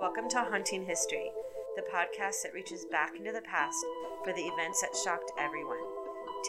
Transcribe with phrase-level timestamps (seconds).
[0.00, 1.30] Welcome to Haunting History,
[1.74, 3.76] the podcast that reaches back into the past
[4.24, 5.82] for the events that shocked everyone.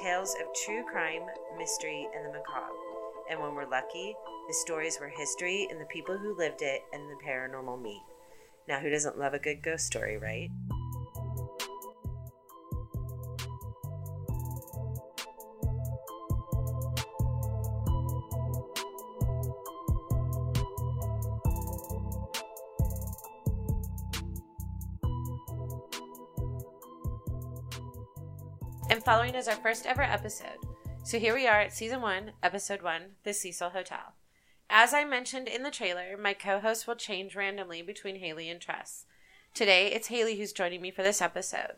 [0.02, 1.24] Tales of true crime,
[1.58, 2.74] mystery, and the macabre.
[3.30, 4.16] And when we're lucky,
[4.48, 8.04] the stories were history and the people who lived it and the paranormal meet.
[8.68, 10.50] Now, who doesn't love a good ghost story, right?
[29.28, 30.58] Following is our first ever episode.
[31.04, 34.14] So here we are at season one, episode one, The Cecil Hotel.
[34.70, 38.62] As I mentioned in the trailer, my co host will change randomly between Haley and
[38.62, 39.04] Tress.
[39.54, 41.74] Today, it's Haley who's joining me for this episode.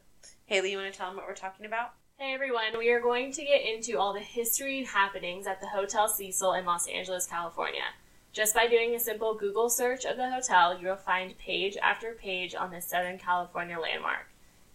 [0.46, 1.94] Haley, you want to tell them what we're talking about?
[2.20, 5.70] Hey everyone, we are going to get into all the history and happenings at the
[5.70, 7.96] Hotel Cecil in Los Angeles, California.
[8.32, 12.14] Just by doing a simple Google search of the hotel, you will find page after
[12.14, 14.29] page on this Southern California landmark.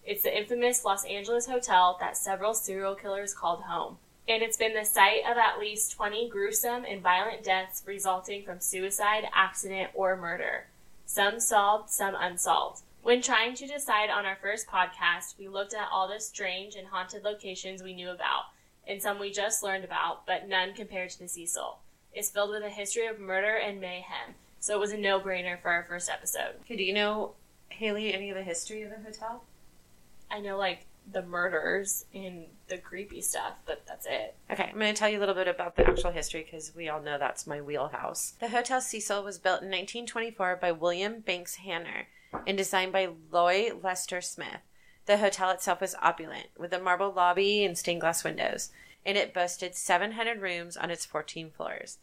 [0.06, 3.96] It's the infamous Los Angeles hotel that several serial killers called home.
[4.28, 8.60] And it's been the site of at least 20 gruesome and violent deaths resulting from
[8.60, 10.66] suicide, accident, or murder.
[11.06, 12.82] Some solved, some unsolved.
[13.02, 16.88] When trying to decide on our first podcast, we looked at all the strange and
[16.88, 18.44] haunted locations we knew about,
[18.86, 21.78] and some we just learned about, but none compared to the Cecil.
[22.12, 25.60] It's filled with a history of murder and mayhem, so it was a no brainer
[25.60, 26.54] for our first episode.
[26.62, 27.32] Okay, do you know,
[27.68, 29.44] Haley, any of the history of the hotel?
[30.34, 34.34] I know, like, the murders and the creepy stuff, but that's it.
[34.50, 36.88] Okay, I'm going to tell you a little bit about the actual history because we
[36.88, 38.34] all know that's my wheelhouse.
[38.40, 42.08] The Hotel Cecil was built in 1924 by William Banks Hanner
[42.48, 44.62] and designed by Loy Lester Smith.
[45.06, 48.70] The hotel itself was opulent, with a marble lobby and stained glass windows,
[49.06, 51.98] and it boasted 700 rooms on its 14 floors.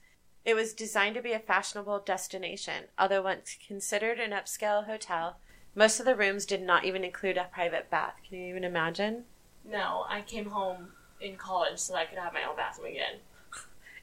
[0.45, 5.37] It was designed to be a fashionable destination, although once considered an upscale hotel,
[5.75, 8.15] most of the rooms did not even include a private bath.
[8.27, 9.25] Can you even imagine?
[9.63, 10.89] No, I came home
[11.19, 13.19] in college so I could have my own bathroom again.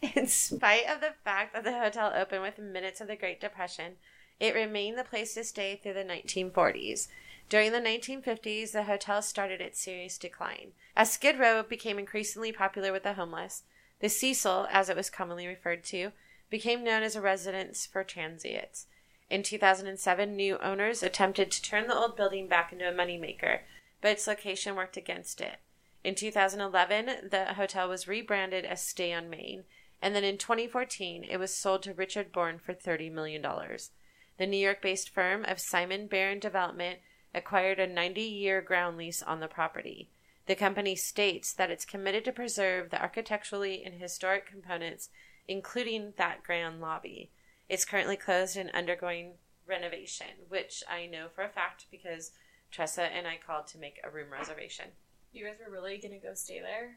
[0.15, 3.97] In spite of the fact that the hotel opened within minutes of the Great Depression,
[4.39, 7.09] it remained the place to stay through the 1940s.
[7.49, 10.73] During the 1950s, the hotel started its serious decline.
[10.95, 13.65] As Skid Row became increasingly popular with the homeless,
[14.01, 16.13] the Cecil, as it was commonly referred to,
[16.51, 18.87] became known as a residence for transients.
[19.31, 23.61] In 2007, new owners attempted to turn the old building back into a moneymaker,
[24.01, 25.59] but its location worked against it.
[26.03, 29.65] In 2011, the hotel was rebranded as Stay on Main,
[30.01, 33.43] and then in 2014, it was sold to Richard Born for $30 million.
[33.43, 37.01] The New York based firm of Simon Baron Development
[37.35, 40.09] acquired a 90 year ground lease on the property.
[40.47, 45.11] The company states that it's committed to preserve the architecturally and historic components,
[45.47, 47.31] including that grand lobby.
[47.69, 49.35] It's currently closed and undergoing
[49.67, 52.33] renovation, which I know for a fact because
[52.71, 54.87] Tressa and I called to make a room reservation.
[55.33, 56.97] You guys were really gonna go stay there?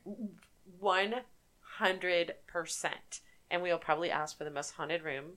[0.81, 1.51] 100%.
[3.49, 5.33] And we'll probably ask for the most haunted room,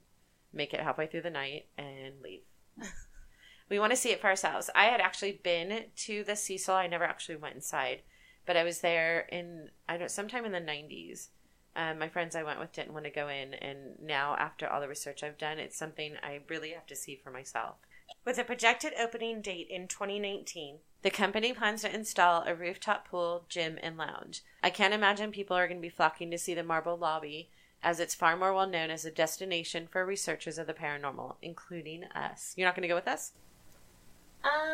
[0.53, 2.43] make it halfway through the night, and leave.
[3.69, 4.71] we want to see it for ourselves.
[4.75, 6.75] I had actually been to the Cecil.
[6.75, 8.03] I never actually went inside,
[8.47, 11.29] but I was there in, I don't sometime in the 90s.
[11.77, 14.81] Um, my friends I went with didn't want to go in, and now after all
[14.81, 17.77] the research I've done, it's something I really have to see for myself.
[18.25, 23.45] With a projected opening date in 2019, the company plans to install a rooftop pool,
[23.49, 24.43] gym, and lounge.
[24.63, 27.51] I can't imagine people are going to be flocking to see the marble lobby,
[27.83, 32.05] as it's far more well known as a destination for researchers of the paranormal, including
[32.05, 32.55] us.
[32.57, 33.33] You're not going to go with us?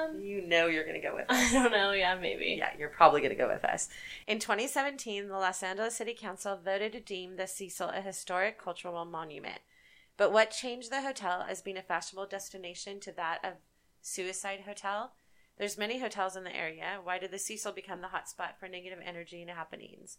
[0.09, 1.51] Um, You know you're going to go with us.
[1.51, 1.93] I don't know.
[1.93, 2.57] Yeah, maybe.
[2.59, 3.89] Yeah, you're probably going to go with us.
[4.27, 9.05] In 2017, the Los Angeles City Council voted to deem the Cecil a historic cultural
[9.05, 9.61] monument.
[10.17, 13.55] But what changed the hotel as being a fashionable destination to that of
[14.03, 15.13] Suicide Hotel?
[15.59, 16.99] There's many hotels in the area.
[17.03, 20.19] Why did the Cecil become the hotspot for negative energy and happenings?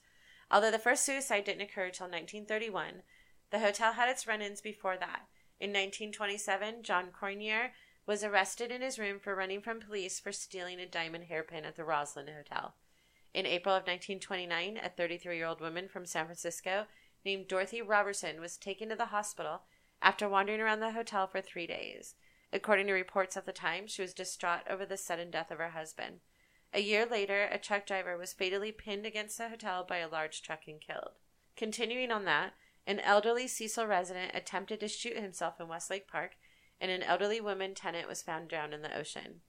[0.51, 3.03] Although the first suicide didn't occur until 1931,
[3.51, 5.27] the hotel had its run-ins before that.
[5.59, 7.71] In 1927, John Cornier
[8.11, 11.77] was arrested in his room for running from police for stealing a diamond hairpin at
[11.77, 12.73] the Rosslyn Hotel.
[13.33, 16.87] In April of 1929, a 33 year old woman from San Francisco
[17.23, 19.61] named Dorothy Robertson was taken to the hospital
[20.01, 22.15] after wandering around the hotel for three days.
[22.51, 25.69] According to reports at the time, she was distraught over the sudden death of her
[25.69, 26.19] husband.
[26.73, 30.41] A year later, a truck driver was fatally pinned against the hotel by a large
[30.41, 31.11] truck and killed.
[31.55, 32.55] Continuing on that,
[32.85, 36.31] an elderly Cecil resident attempted to shoot himself in Westlake Park,
[36.81, 39.41] and an elderly woman tenant was found drowned in the ocean.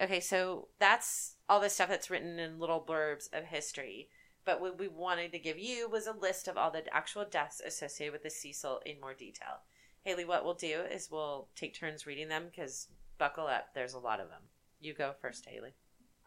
[0.00, 4.08] Okay, so that's all the stuff that's written in little blurbs of history.
[4.44, 7.60] But what we wanted to give you was a list of all the actual deaths
[7.64, 9.60] associated with the Cecil in more detail.
[10.02, 14.00] Haley, what we'll do is we'll take turns reading them because buckle up, there's a
[14.00, 14.42] lot of them.
[14.80, 15.74] You go first, Haley.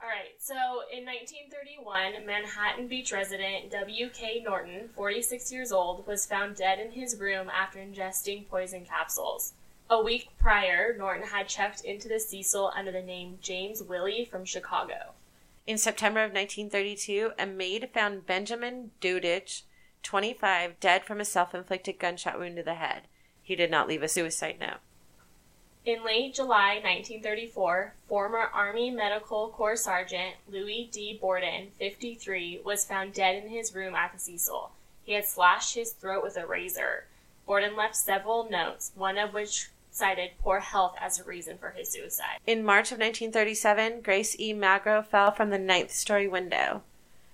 [0.01, 0.53] All right, so
[0.91, 4.43] in 1931, Manhattan Beach resident W.K.
[4.45, 9.53] Norton, 46 years old, was found dead in his room after ingesting poison capsules.
[9.87, 14.43] A week prior, Norton had checked into the Cecil under the name James Willie from
[14.43, 15.13] Chicago.
[15.67, 19.61] In September of 1932, a maid found Benjamin Dudich,
[20.01, 23.03] 25, dead from a self inflicted gunshot wound to the head.
[23.43, 24.79] He did not leave a suicide note.
[25.85, 31.15] In late July 1934, former Army Medical Corps Sergeant Louis D.
[31.21, 34.71] Borden, 53, was found dead in his room at the Cecil.
[35.03, 37.05] He had slashed his throat with a razor.
[37.45, 41.89] Borden left several notes, one of which cited poor health as a reason for his
[41.89, 42.39] suicide.
[42.45, 44.51] In March of 1937, Grace E.
[44.51, 46.83] Magro fell from the ninth story window.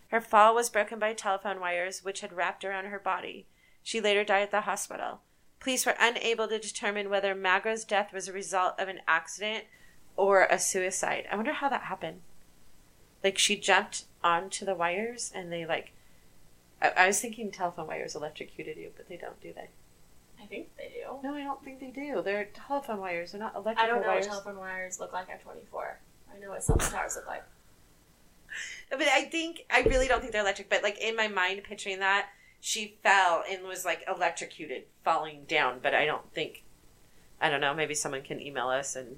[0.10, 3.48] Her fall was broken by telephone wires which had wrapped around her body.
[3.81, 5.22] She later died at the hospital.
[5.60, 9.66] Police were unable to determine whether Magro's death was a result of an accident
[10.16, 11.25] or a suicide.
[11.31, 12.22] I wonder how that happened.
[13.24, 15.94] Like she jumped onto the wires and they like.
[16.80, 19.69] I, I was thinking telephone wires electrocuted you, but they don't, do they?
[20.42, 21.20] I think they do.
[21.24, 22.22] No, I don't think they do.
[22.22, 23.32] They're telephone wires.
[23.32, 23.80] They're not electric.
[23.80, 24.28] I don't know wires.
[24.28, 26.00] what telephone wires look like at 24.
[26.34, 27.44] I know what cell phone towers look like.
[28.90, 30.70] But I think I really don't think they're electric.
[30.70, 32.28] But like in my mind, picturing that
[32.60, 35.80] she fell and was like electrocuted, falling down.
[35.82, 36.64] But I don't think.
[37.40, 37.74] I don't know.
[37.74, 39.18] Maybe someone can email us and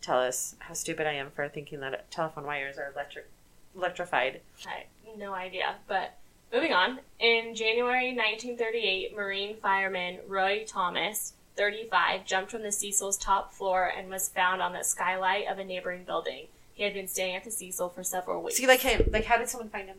[0.00, 3.28] tell us how stupid I am for thinking that telephone wires are electric
[3.76, 4.40] electrified.
[4.66, 4.84] I
[5.16, 5.76] no idea.
[5.86, 6.16] But
[6.52, 7.00] moving on.
[7.18, 14.08] In January 1938, Marine fireman Roy Thomas, 35, jumped from the Cecil's top floor and
[14.10, 16.46] was found on the skylight of a neighboring building.
[16.74, 18.56] He had been staying at the Cecil for several weeks.
[18.56, 19.08] See, like him.
[19.12, 19.98] Like, how did someone find him?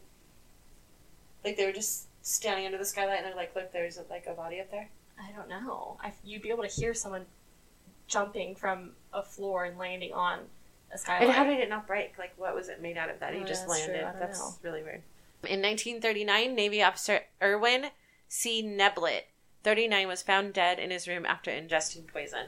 [1.44, 4.34] Like they were just standing under the skylight and they're like, "Look, there's like a
[4.34, 4.90] body up there."
[5.22, 5.98] I don't know.
[6.02, 7.26] I, you'd be able to hear someone
[8.08, 10.40] jumping from a floor and landing on
[10.92, 11.24] a skylight.
[11.24, 12.18] And how did it not break?
[12.18, 13.34] Like, what was it made out of that?
[13.34, 13.94] he Oh, just that's true.
[13.94, 14.20] landed.
[14.22, 14.54] That's know.
[14.64, 15.02] really weird.
[15.46, 17.88] In 1939, Navy officer Irwin
[18.30, 18.64] C.
[18.64, 19.24] Neblett,
[19.64, 22.48] 39, was found dead in his room after ingesting poison.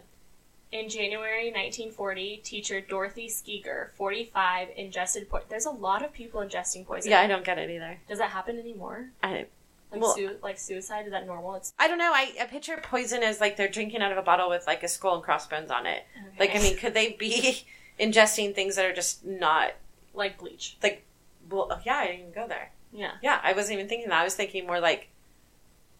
[0.71, 5.47] In January 1940, teacher Dorothy Skeeger, 45, ingested poison.
[5.50, 7.12] There's a lot of people ingesting poison.
[7.12, 8.00] Yeah, I don't get it either.
[8.07, 9.09] Does that happen anymore?
[9.21, 9.45] I,
[9.92, 11.06] Like, Well- sui- like suicide?
[11.06, 11.56] Is that normal?
[11.56, 12.12] It's I don't know.
[12.13, 14.88] I, I picture poison as like they're drinking out of a bottle with like a
[14.88, 16.06] skull and crossbones on it.
[16.39, 17.65] Like, I mean, could they be
[18.00, 19.74] ingesting things that are just not
[20.13, 20.77] like bleach.
[20.81, 21.03] like?
[21.50, 22.71] Well, oh, yeah, I didn't even go there.
[22.95, 23.12] Yeah.
[23.21, 24.21] Yeah, I wasn't even thinking that.
[24.21, 25.09] I was thinking more like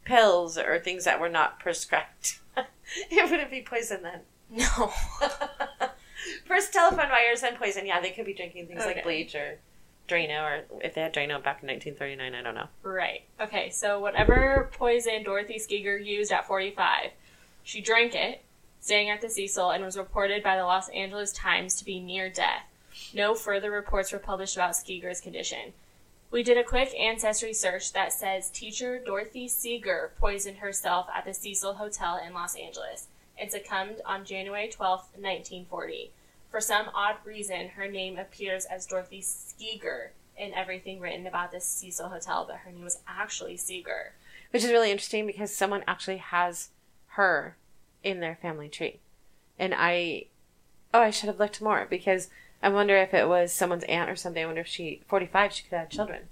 [0.06, 2.40] pills or things that were not prescribed.
[3.12, 4.22] it wouldn't be poison then.
[4.50, 4.94] No.
[6.48, 7.86] First, telephone wires and poison.
[7.86, 8.96] Yeah, they could be drinking things Okay.
[8.96, 9.58] like bleach or
[10.08, 12.68] Drano, or if they had Drano back in 1939, I don't know.
[12.84, 13.24] right.
[13.42, 17.10] Okay, so whatever poison Dorothy Skeeger used at 45,
[17.64, 18.44] she drank it,
[18.82, 22.30] staying at the Cecil, and was reported by the Los Angeles Times to be near
[22.30, 22.64] death.
[23.16, 25.74] No further reports were published about Skeeger's condition.
[26.36, 31.34] We did a quick ancestry search that says teacher Dorothy Seeger poisoned herself at the
[31.34, 33.08] Cecil Hotel in Los Angeles
[33.40, 36.12] and succumbed on January 12, 1940.
[36.52, 41.62] For some odd reason, her name appears as Dorothy Skeeger in everything written about the
[41.62, 44.12] Cecil Hotel, but her name was actually Seeger.
[44.50, 46.68] Which is really interesting because someone actually has
[47.12, 47.56] her
[48.04, 49.00] in their family tree.
[49.58, 50.26] And I,
[50.94, 52.30] oh, I should have looked more because
[52.62, 54.44] I wonder if it was someone's aunt or something.
[54.44, 56.24] I wonder if she, 45, she could have children.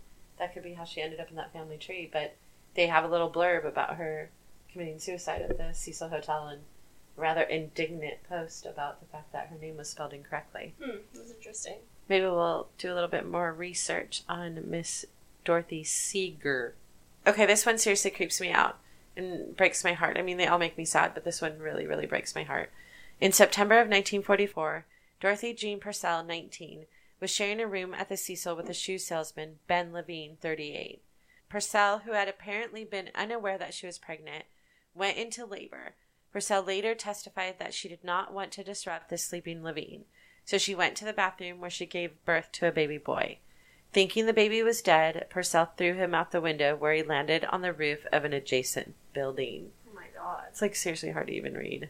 [0.44, 2.10] That could be how she ended up in that family tree.
[2.12, 2.36] But
[2.76, 4.30] they have a little blurb about her
[4.70, 6.64] committing suicide at the Cecil Hotel and
[7.16, 10.74] rather indignant post about the fact that her name was spelled incorrectly.
[10.84, 11.78] Hmm, that's interesting.
[12.10, 15.06] Maybe we'll do a little bit more research on Miss
[15.46, 16.76] Dorothy Seeger.
[17.26, 18.80] Okay, this one seriously creeps me out
[19.16, 20.18] and breaks my heart.
[20.18, 22.70] I mean, they all make me sad, but this one really, really breaks my heart.
[23.22, 24.84] In September of 1944,
[25.22, 26.86] Dorothy Jean Purcell, 19,
[27.24, 31.02] was sharing a room at the Cecil with a shoe salesman, Ben Levine, 38.
[31.48, 34.44] Purcell, who had apparently been unaware that she was pregnant,
[34.94, 35.96] went into labor.
[36.34, 40.04] Purcell later testified that she did not want to disrupt the sleeping Levine,
[40.44, 43.38] so she went to the bathroom where she gave birth to a baby boy.
[43.94, 47.62] Thinking the baby was dead, Purcell threw him out the window where he landed on
[47.62, 49.72] the roof of an adjacent building.
[49.90, 50.44] Oh my god.
[50.50, 51.88] It's like seriously hard to even read.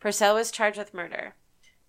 [0.00, 1.34] Purcell was charged with murder.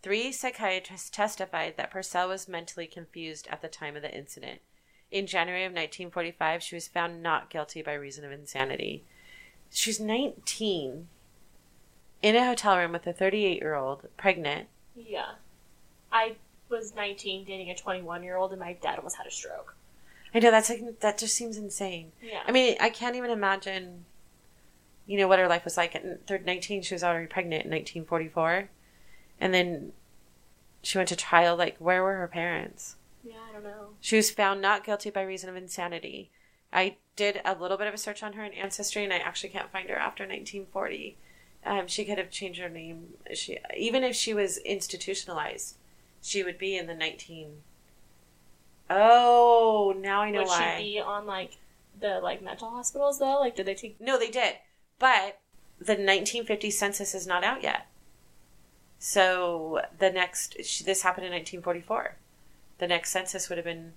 [0.01, 4.61] Three psychiatrists testified that Purcell was mentally confused at the time of the incident.
[5.11, 9.03] In January of 1945, she was found not guilty by reason of insanity.
[9.71, 11.07] She's 19
[12.21, 14.67] in a hotel room with a 38 year old, pregnant.
[14.95, 15.33] Yeah.
[16.11, 16.35] I
[16.69, 19.75] was 19 dating a 21 year old and my dad almost had a stroke.
[20.33, 22.11] I know that's like that just seems insane.
[22.21, 22.41] Yeah.
[22.45, 24.05] I mean, I can't even imagine,
[25.07, 25.95] you know, what her life was like.
[25.95, 28.69] At nineteen, she was already pregnant in nineteen forty four,
[29.39, 29.93] and then
[30.81, 31.55] she went to trial.
[31.55, 32.96] Like, where were her parents?
[33.24, 33.89] yeah, I don't know.
[34.01, 36.31] She was found not guilty by reason of insanity.
[36.72, 39.50] I did a little bit of a search on her in Ancestry, and I actually
[39.50, 41.17] can't find her after 1940.
[41.65, 43.15] Um, she could have changed her name.
[43.34, 45.75] She even if she was institutionalized,
[46.22, 47.62] she would be in the 19.
[48.89, 50.77] Oh, now I know Would why.
[50.77, 51.58] she be on like
[52.00, 53.39] the like mental hospitals though?
[53.39, 54.00] Like, did they take?
[54.00, 54.55] No, they did.
[54.98, 55.39] But
[55.77, 57.88] the 1950 census is not out yet.
[58.99, 62.17] So the next, this happened in 1944.
[62.79, 63.93] The next census would have been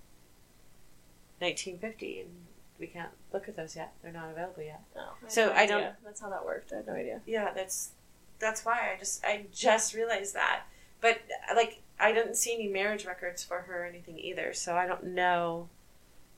[1.41, 2.31] 1950, and
[2.79, 3.93] we can't look at those yet.
[4.03, 4.83] They're not available yet.
[4.95, 5.03] No.
[5.25, 5.95] I So no I don't-.
[6.05, 6.73] That's how that worked.
[6.73, 7.21] I had no idea.
[7.27, 7.91] Yeah, that's
[8.39, 10.63] that's why I just I just realized that.
[11.01, 14.77] But uh, like I didn't see any marriage records for her or anything either, so
[14.77, 15.69] I don't know.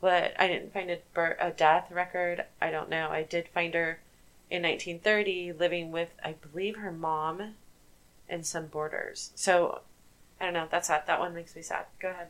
[0.00, 2.44] What I didn't find a birth, a death record.
[2.61, 3.09] I don't know.
[3.09, 4.00] I did find her
[4.50, 7.54] in 1930 living with I believe her mom
[8.35, 9.31] and some borders.
[9.37, 9.81] So
[10.41, 10.67] I don't know.
[10.71, 11.05] That's sad.
[11.07, 11.87] That one makes me sad.
[12.00, 12.29] Go ahead.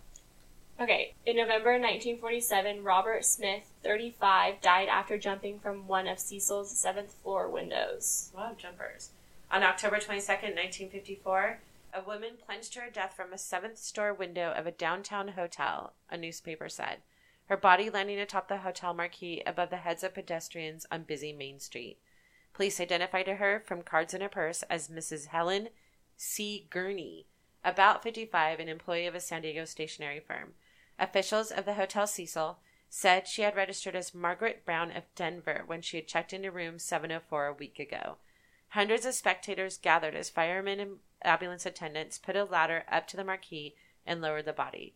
[0.80, 7.14] Okay, in November 1947, Robert Smith, 35, died after jumping from one of Cecil's seventh
[7.22, 8.32] floor windows.
[8.34, 9.10] Wow, jumpers.
[9.52, 11.60] On October 22nd, 1954,
[11.94, 15.92] a woman plunged to her death from a seventh story window of a downtown hotel,
[16.10, 16.98] a newspaper said.
[17.46, 21.60] Her body landing atop the hotel marquee above the heads of pedestrians on busy Main
[21.60, 21.98] Street.
[22.52, 25.26] Police identified her from cards in her purse as Mrs.
[25.26, 25.68] Helen
[26.16, 26.66] C.
[26.70, 27.26] Gurney,
[27.64, 30.54] about 55, an employee of a San Diego stationery firm.
[30.98, 35.82] Officials of the Hotel Cecil said she had registered as Margaret Brown of Denver when
[35.82, 38.18] she had checked into room 704 a week ago.
[38.68, 43.24] Hundreds of spectators gathered as firemen and ambulance attendants put a ladder up to the
[43.24, 43.74] marquee
[44.06, 44.94] and lowered the body.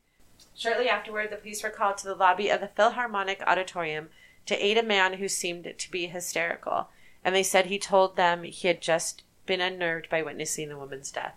[0.54, 4.10] Shortly afterward, the police were called to the lobby of the Philharmonic Auditorium
[4.46, 6.90] to aid a man who seemed to be hysterical,
[7.24, 11.10] and they said he told them he had just been unnerved by witnessing the woman's
[11.10, 11.34] death.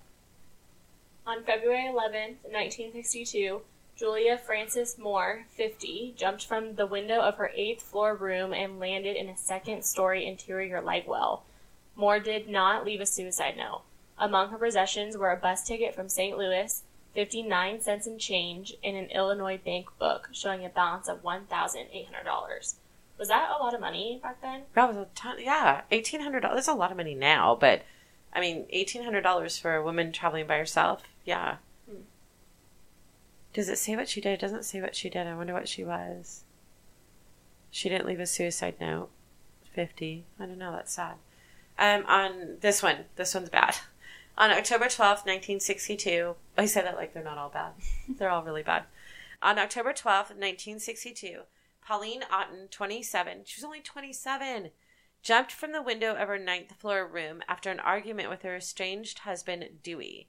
[1.26, 3.62] On February 11th, 1962,
[3.96, 9.16] Julia Frances Moore, 50, jumped from the window of her eighth floor room and landed
[9.16, 11.44] in a second story interior light well.
[11.96, 13.82] Moore did not leave a suicide note.
[14.18, 16.38] Among her possessions were a bus ticket from St.
[16.38, 22.76] Louis, 59 cents in change, and an Illinois bank book showing a balance of $1,800.
[23.18, 24.64] Was that a lot of money back then?
[24.74, 25.38] That was a ton.
[25.40, 26.56] Yeah, eighteen hundred dollars.
[26.56, 27.84] That's a lot of money now, but
[28.34, 31.04] I mean, eighteen hundred dollars for a woman traveling by herself.
[31.26, 31.58] Yeah.
[33.54, 34.34] Does it say what she did?
[34.34, 35.28] It doesn't say what she did.
[35.28, 36.44] I wonder what she was.
[37.70, 39.10] She didn't leave a suicide note.
[39.74, 40.26] Fifty.
[40.40, 40.72] I don't know.
[40.72, 41.16] That's sad.
[41.78, 43.76] Um, on this one, this one's bad.
[44.38, 46.36] On October twelfth, nineteen sixty-two.
[46.58, 47.74] I say that like they're not all bad.
[48.10, 48.84] they're all really bad.
[49.42, 51.42] On October twelfth, nineteen sixty-two.
[51.82, 54.70] Pauline Otten, 27, she was only 27,
[55.22, 59.20] jumped from the window of her ninth floor room after an argument with her estranged
[59.20, 60.28] husband, Dewey.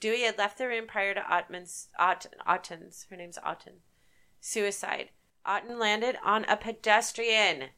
[0.00, 3.82] Dewey had left the room prior to Ottman's, Ott, Otten's, her name's Otten,
[4.40, 5.10] suicide.
[5.44, 7.70] Otten landed on a pedestrian.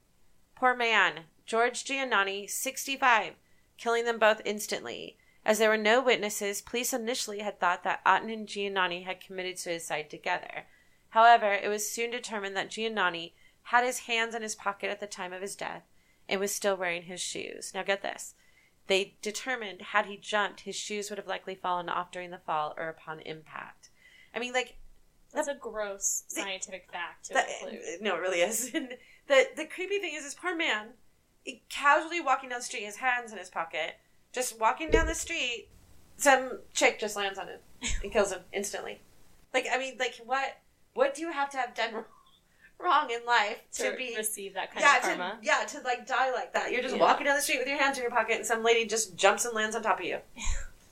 [0.55, 3.35] Poor man, George Giannani, 65,
[3.77, 5.19] killing them both instantly.
[5.45, 9.59] As there were no witnesses, police initially had thought that Otten and Giannani had committed
[9.59, 10.67] suicide together.
[11.09, 13.33] However, it was soon determined that Giannani
[13.65, 15.83] had his hands in his pocket at the time of his death
[16.33, 17.73] and was still wearing his shoes.
[17.75, 18.35] Now, get this.
[18.87, 22.75] They determined had he jumped, his shoes would have likely fallen off during the fall
[22.79, 23.91] or upon impact.
[24.35, 24.79] I mean, like,
[25.35, 27.83] That's a gross scientific fact to that, include.
[28.01, 28.71] no, it really is.
[29.29, 30.89] the the creepy thing is, this poor man,
[31.69, 33.97] casually walking down the street, his hands in his pocket,
[34.33, 35.69] just walking down the street,
[36.17, 37.61] some chick just lands on him
[38.03, 39.03] and kills him instantly.
[39.53, 40.57] Like, I mean, like, what?
[40.95, 41.93] What do you have to have done
[42.83, 44.15] wrong in life to, to be?
[44.17, 45.39] receive that kind Yeah, of karma.
[45.41, 46.73] to, yeah, to like die like that.
[46.73, 47.01] You're just Yeah.
[47.03, 49.45] walking down the street with your hands in your pocket, and some lady just jumps
[49.45, 50.19] and lands on top of you.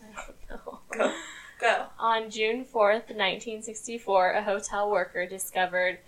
[0.03, 0.79] I don't know.
[0.93, 1.13] Go,
[1.61, 1.87] go.
[1.99, 5.99] On June 4th, 1964, a hotel worker discovered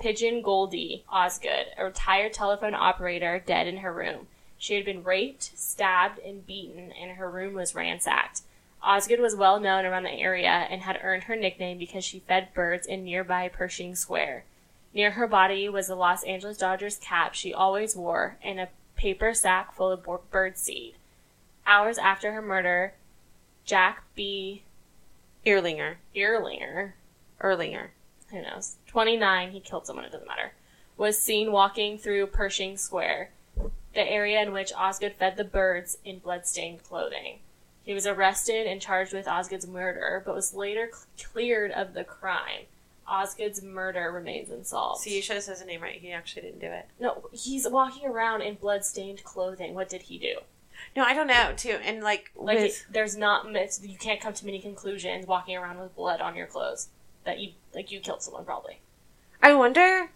[0.00, 4.28] Pigeon Goldie Osgood, a retired telephone operator, dead in her room.
[4.58, 8.42] She had been raped, stabbed, and beaten, and her room was ransacked.
[8.82, 12.54] Osgood was well known around the area and had earned her nickname because she fed
[12.54, 14.44] birds in nearby Pershing Square.
[14.94, 19.34] Near her body was the Los Angeles Dodgers cap she always wore and a paper
[19.34, 20.94] sack full of bird seed.
[21.66, 22.94] Hours after her murder,
[23.64, 24.62] Jack B.
[25.46, 26.94] Earlinger, Earlinger,
[27.40, 27.88] Erlinger.
[28.30, 30.52] who knows, 29, he killed someone, it doesn't matter,
[30.96, 33.30] was seen walking through Pershing Square,
[33.94, 37.38] the area in which Osgood fed the birds in bloodstained clothing.
[37.84, 42.04] He was arrested and charged with Osgood's murder, but was later cl- cleared of the
[42.04, 42.66] crime.
[43.08, 45.02] Osgood's murder remains unsolved.
[45.02, 46.00] See, you should have said his name right.
[46.00, 46.86] He actually didn't do it.
[47.00, 49.74] no, he's walking around in blood-stained clothing.
[49.74, 50.36] What did he do?
[50.94, 51.78] No, I don't know, too.
[51.82, 55.56] And, like, Like, with- it, there's not it's, you can't come to many conclusions walking
[55.56, 56.88] around with blood on your clothes
[57.24, 58.78] that you like you killed someone probably.
[59.42, 60.10] I wonder.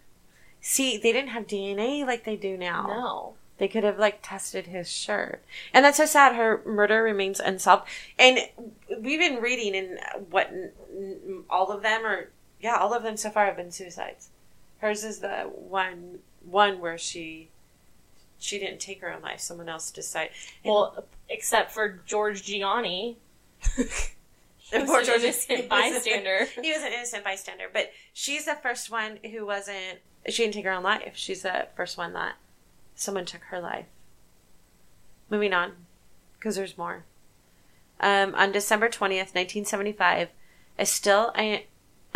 [0.61, 2.85] See, they didn't have DNA like they do now.
[2.87, 6.35] No, They could have like tested his shirt, and that's so sad.
[6.35, 8.39] Her murder remains unsolved, and
[8.99, 9.99] we've been reading, and
[10.31, 10.49] what
[11.49, 12.29] all of them are,
[12.63, 14.29] yeah, all of them so far have been suicides.
[14.79, 17.49] Hers is the one one where she
[18.39, 19.39] she didn't take her own life.
[19.39, 20.31] Someone else decided.
[20.65, 23.17] well, except for George Gianni.
[24.71, 26.45] He was Poor an George- innocent bystander.
[26.59, 29.99] he was an innocent bystander, but she's the first one who wasn't.
[30.27, 31.11] She didn't take her own life.
[31.15, 32.35] She's the first one that
[32.95, 33.85] someone took her life.
[35.29, 35.73] Moving on,
[36.39, 37.03] because there's more.
[37.99, 39.63] Um, on December twentieth, nineteen
[40.89, 41.59] still un-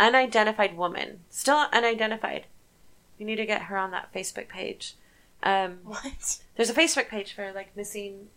[0.00, 2.46] unidentified woman, still unidentified.
[3.18, 4.94] You need to get her on that Facebook page.
[5.42, 6.40] Um, What?
[6.56, 8.28] there's a Facebook page for like missing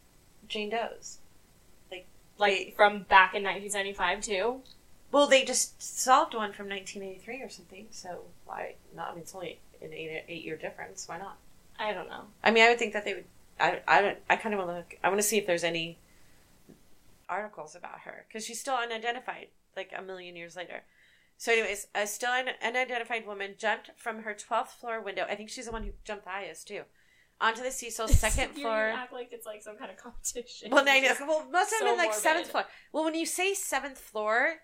[0.48, 1.18] Jane Doe's.
[1.92, 4.62] Like like from back in 1975 too?
[5.12, 7.88] Well, they just solved one from 1983 or something.
[7.92, 9.10] So why not?
[9.10, 11.08] I mean, it's only an eight eight year difference.
[11.08, 11.38] Why not?
[11.80, 12.24] I don't know.
[12.44, 13.26] I mean, I would think that they would.
[13.60, 14.18] I I don't.
[14.30, 14.96] I kind of want to look.
[15.04, 15.98] I want to see if there's any
[17.30, 20.84] articles about her because she's still unidentified, like a million years later.
[21.42, 25.26] So, anyways, a still un- unidentified woman jumped from her 12th floor window.
[25.28, 26.84] I think she's the one who jumped the highest too,
[27.40, 28.90] onto the Cecil's second You floor.
[28.90, 30.70] act like it's like some kind of competition.
[30.70, 31.14] Well, I know.
[31.28, 32.22] Well, must have So been like morbid.
[32.22, 32.66] seventh floor.
[32.94, 34.58] Well, when you say seventh floor,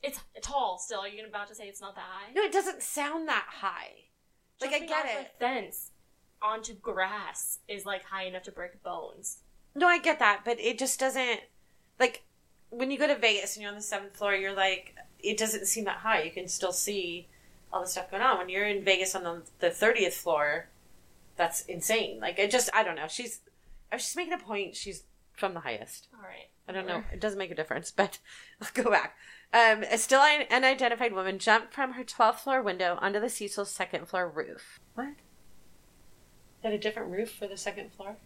[0.00, 1.00] It's tall still.
[1.00, 2.30] Are you about to say it's not that high?
[2.36, 3.90] no, it doesn't sound that high.
[4.60, 5.32] Like I get off it.
[5.34, 5.90] A fence
[6.40, 9.38] onto grass is like high enough to break bones.
[9.74, 11.40] No, I get that, but it just doesn't
[11.98, 12.22] like
[12.70, 15.66] when you go to Vegas and you're on the seventh floor, you're like it doesn't
[15.66, 16.22] seem that high.
[16.22, 17.28] You can still see
[17.72, 18.38] all the stuff going on.
[18.38, 20.68] When you're in Vegas on the the thirtieth floor,
[21.36, 22.20] that's insane.
[22.20, 23.08] Like it just I don't know.
[23.08, 23.40] She's
[23.90, 24.76] I was just making a point.
[24.76, 26.08] She's from the highest.
[26.14, 26.48] All right.
[26.68, 27.02] I don't know.
[27.12, 28.18] It doesn't make a difference, but
[28.60, 29.16] I'll go back.
[29.52, 33.70] Um, a still un- unidentified woman jumped from her 12th floor window onto the Cecil's
[33.70, 34.80] second floor roof.
[34.94, 35.14] What?
[36.62, 38.16] Had a different roof for the second floor?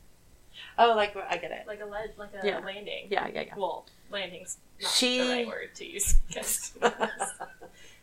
[0.78, 1.66] Oh, like I get it.
[1.66, 2.58] Like a ledge, like a Yeah.
[2.60, 3.08] landing.
[3.10, 3.54] Yeah, yeah, yeah.
[3.56, 6.42] Well, landing's not She- the right word to use, I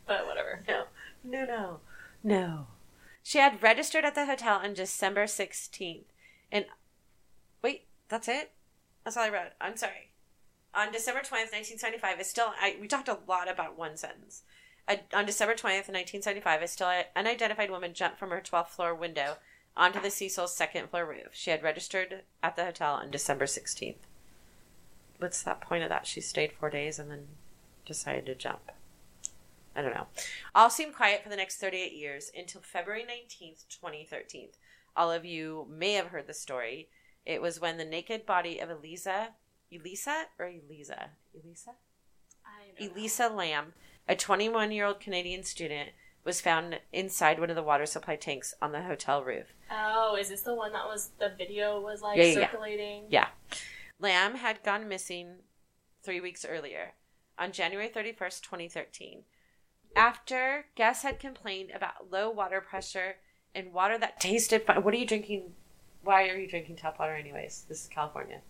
[0.08, 0.62] but whatever.
[0.68, 0.84] No,
[1.24, 1.80] no, no,
[2.24, 2.68] no.
[3.24, 6.04] She had registered at the hotel on December 16th.
[6.52, 6.66] And
[7.64, 8.52] wait, that's it?
[9.04, 9.52] That's all I wrote.
[9.60, 10.12] I'm sorry.
[10.76, 14.44] On December 20th, 1975, is still, I, we talked a lot about one sentence.
[14.88, 19.38] Uh, on December 20th, 1975, a still unidentified woman jumped from her 12th floor window
[19.78, 21.30] onto the Cecil's second floor roof.
[21.34, 23.96] She had registered at the hotel on December 16th.
[25.18, 26.08] What's that point of that?
[26.08, 27.28] She stayed four days and then
[27.86, 28.72] decided to jump.
[29.76, 30.08] I don't know.
[30.54, 34.50] All seemed quiet for the next 38 years until February 19th, 2013.
[34.96, 36.88] All of you may have heard the story.
[37.26, 39.30] It was when the naked body of Elisa,
[39.74, 41.10] Elisa or Elisa?
[41.34, 41.72] Elisa?
[42.46, 43.36] I don't know.
[43.36, 43.74] Lam,
[44.08, 45.90] a 21 year old Canadian student,
[46.26, 49.54] was found inside one of the water supply tanks on the hotel roof.
[49.72, 52.46] Oh, is this the one that was the video was like Yeah, yeah, yeah.
[52.48, 53.04] circulating?
[53.10, 53.28] Yeah.
[54.00, 55.38] Lam had gone missing
[56.04, 56.94] three weeks earlier,
[57.38, 59.24] on January 31st, 2013.
[59.96, 63.16] After guests had complained about low water pressure
[63.54, 64.84] and water that tasted fine.
[64.84, 65.54] What are you drinking?
[66.04, 67.66] Why are you drinking tap water, anyways?
[67.70, 68.42] This is California.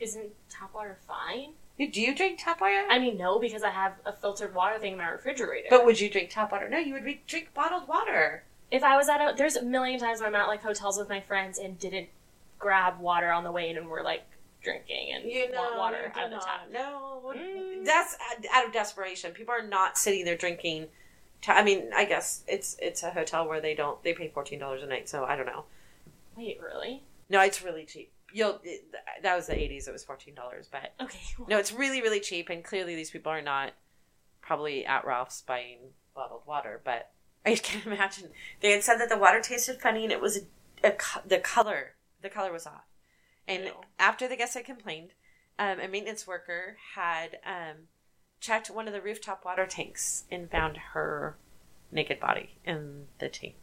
[0.00, 1.52] Isn't tap water fine?
[1.78, 2.84] Do you drink tap water?
[2.88, 5.66] I mean, no, because I have a filtered water thing in my refrigerator.
[5.70, 6.68] but would you drink tap water?
[6.68, 8.44] No, you would drink bottled water.
[8.70, 11.08] if I was at a, there's a million times where I'm at like hotels with
[11.08, 12.08] my friends and didn't
[12.58, 14.22] grab water on the way in and we're like
[14.62, 16.68] drinking and You know, want water out of the tap.
[16.72, 17.84] No, Mm.
[17.84, 18.16] that's
[18.52, 19.32] out of desperation.
[19.32, 20.86] People are not sitting there drinking.
[21.40, 24.58] Ta- I mean, I guess it's it's a hotel where they don't they pay fourteen
[24.60, 25.08] dollars a night.
[25.08, 25.64] So I don't know.
[26.36, 27.02] Wait, really?
[27.30, 28.12] No, it's really cheap.
[28.32, 28.60] You'll
[29.22, 29.88] that was the eighties.
[29.88, 31.18] It was fourteen dollars, but Okay.
[31.38, 32.48] well, no, it's really really cheap.
[32.50, 33.72] And clearly, these people are not
[34.40, 35.78] probably at Ralph's buying
[36.14, 36.80] bottled water.
[36.84, 37.10] But
[37.46, 40.44] I can imagine they had said that the water tasted funny and it was
[40.82, 40.94] a, a
[41.26, 42.84] the color the color was off.
[43.48, 43.72] And Ew.
[43.98, 45.10] after the guests had complained,
[45.58, 47.88] um, a maintenance worker had um,
[48.40, 51.36] checked one of the rooftop water tanks and found her
[51.90, 53.56] naked body in the tank.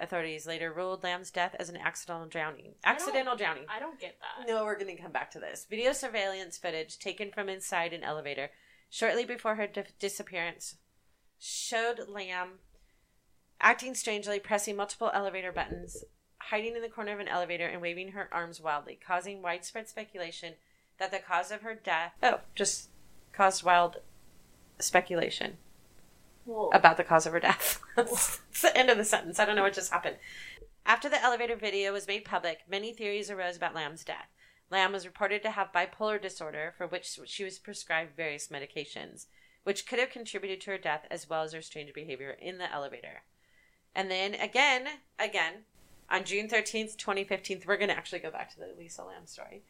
[0.00, 2.74] Authorities later ruled Lam's death as an accidental drowning.
[2.84, 3.64] Accidental drowning.
[3.68, 4.48] I don't get that.
[4.48, 5.66] No, we're going to come back to this.
[5.70, 8.50] Video surveillance footage taken from inside an elevator
[8.90, 10.76] shortly before her di- disappearance
[11.38, 12.58] showed Lam
[13.60, 16.04] acting strangely, pressing multiple elevator buttons,
[16.38, 20.54] hiding in the corner of an elevator, and waving her arms wildly, causing widespread speculation
[20.98, 22.12] that the cause of her death.
[22.22, 22.88] Oh, just
[23.32, 23.98] caused wild
[24.80, 25.58] speculation.
[26.44, 26.68] Whoa.
[26.74, 27.80] about the cause of her death.
[27.96, 29.38] That's the end of the sentence.
[29.38, 30.16] I don't know what just happened.
[30.86, 34.28] After the elevator video was made public, many theories arose about Lam's death.
[34.70, 39.26] Lam was reported to have bipolar disorder, for which she was prescribed various medications,
[39.62, 42.72] which could have contributed to her death as well as her strange behavior in the
[42.72, 43.22] elevator.
[43.94, 45.64] And then again, again,
[46.10, 49.62] on June 13th, 2015, we're going to actually go back to the Lisa Lam story.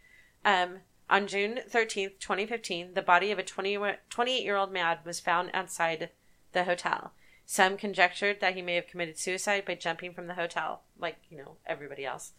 [0.45, 5.21] Um, on June 13th, 2015, the body of a 20, 28 year old man was
[5.21, 6.11] found outside
[6.53, 7.13] the hotel.
[7.47, 11.37] Some conjectured that he may have committed suicide by jumping from the hotel, like, you
[11.39, 12.33] know, everybody else.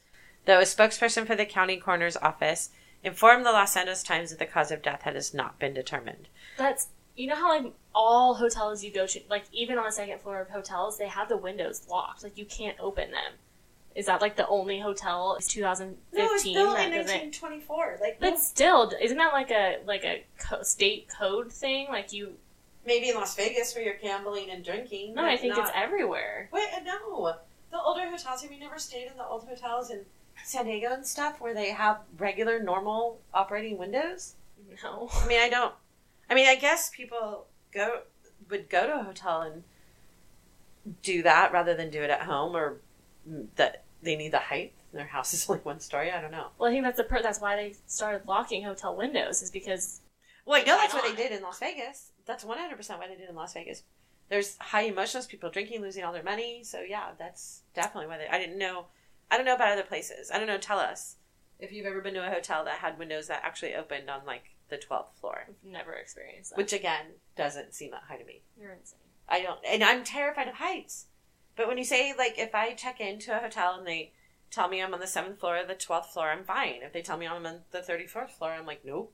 [0.46, 2.70] Though a spokesperson for the county coroner's office
[3.04, 6.28] informed the Los Angeles Times that the cause of death has not been determined.
[6.58, 10.20] That's you know how like all hotels you go to, like even on the second
[10.20, 12.24] floor of hotels, they have the windows locked.
[12.24, 13.34] Like you can't open them.
[13.96, 15.36] Is that like the only hotel?
[15.38, 16.56] It's 2015.
[16.56, 17.98] that doesn't- 1924.
[18.02, 21.88] Like, But still, isn't that like a like a co- state code thing?
[21.90, 22.34] Like you?
[22.86, 25.14] Maybe in Las Vegas where you're gambling and drinking.
[25.16, 26.50] No, I think not- it's everywhere.
[26.52, 27.34] Wait, uh, no.
[27.72, 30.06] The older hotels, have you never stayed in the old hotels in
[30.44, 34.36] San Diego and stuff where they have regular, normal operating windows?
[34.84, 35.10] No.
[35.14, 35.74] I mean, I don't.
[36.30, 38.02] I mean, I guess people go
[38.50, 39.64] would go to a hotel and
[41.02, 42.78] do that rather than do it at home, or
[43.56, 44.74] that they need the height.
[44.94, 46.12] Their house is only one story.
[46.12, 46.48] I don't know.
[46.58, 50.02] Well, I think that's the per- that's why they started locking hotel windows is because
[50.46, 52.12] Well, I know that's what they did in Las Vegas.
[52.26, 53.84] That's one hundred percent why they did in Las Vegas.
[54.30, 56.64] There's high emotions, people drinking, losing all their money.
[56.64, 58.28] So yeah, that's definitely why they.
[58.28, 58.88] I didn't know.
[59.30, 60.32] I don't know about other places.
[60.32, 60.58] I don't know.
[60.58, 61.18] Tell us
[61.60, 64.56] if you've ever been to a hotel that had windows that actually opened on like
[64.70, 66.58] the twelfth floor, we've never experienced that.
[66.58, 67.06] which again
[67.38, 68.42] doesn't seem that high to me.
[68.60, 69.00] you're insane.
[69.30, 71.06] I don't, and I'm terrified of heights.
[71.56, 74.12] But when you say like if I check into a hotel and they
[74.52, 76.82] tell me I'm on the seventh floor or the twelfth floor, I'm fine.
[76.82, 79.14] If they tell me I'm on the thirty fourth floor, I'm like nope.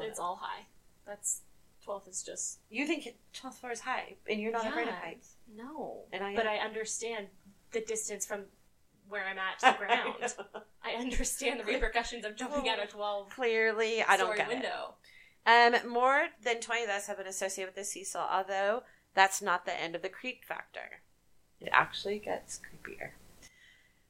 [0.00, 0.66] It's all high.
[1.06, 1.42] That's
[1.84, 5.00] twelfth is just You think twelfth floor is high, and you're not afraid of Yeah.
[5.00, 5.36] heights.
[5.56, 6.02] no.
[6.12, 6.46] And I but.
[6.46, 7.28] I understand
[7.72, 8.42] the distance from
[9.08, 10.34] where I'm at to the ground.
[10.84, 14.94] I understand the repercussions of jumping out a twelve Clearly, I don't story get window.
[15.46, 15.82] it.
[15.84, 18.82] Um, more than twenty of us have been associated with the Cecil, although
[19.14, 21.00] that's not the end of the creep factor.
[21.60, 23.10] It actually gets creepier.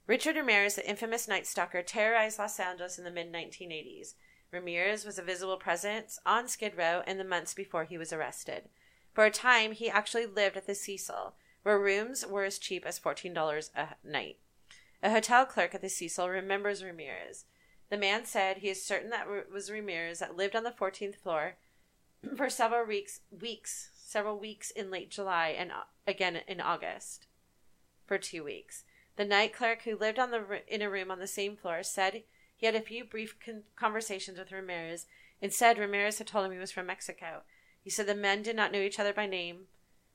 [0.07, 4.15] Richard Ramirez, the infamous Night Stalker, terrorized Los Angeles in the mid 1980s.
[4.53, 8.69] Ramirez was a visible presence on Skid Row in the months before he was arrested.
[9.15, 13.01] For a time, he actually lived at the Cecil, where rooms were as cheap as
[13.01, 14.37] $14 a night.
[15.03, 17.47] A hotel clerk at the Cecil remembers Ramirez.
[17.89, 21.17] The man said he is certain that it was Ramirez that lived on the 14th
[21.17, 21.57] floor
[22.37, 27.27] for several weeks, weeks, several weeks in late July and uh, again in August
[28.07, 28.85] for two weeks.
[29.17, 32.23] The night clerk who lived on the in a room on the same floor said
[32.63, 35.07] he had a few brief con- conversations with Ramirez
[35.43, 37.43] Instead, Ramirez had told him he was from Mexico.
[37.83, 39.67] He said the men did not know each other by name,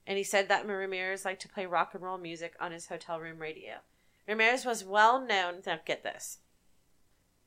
[0.07, 3.19] and he said that Ramirez liked to play rock and roll music on his hotel
[3.19, 3.79] room radio.
[4.25, 5.55] Ramirez was well known.
[5.65, 6.39] Now get this.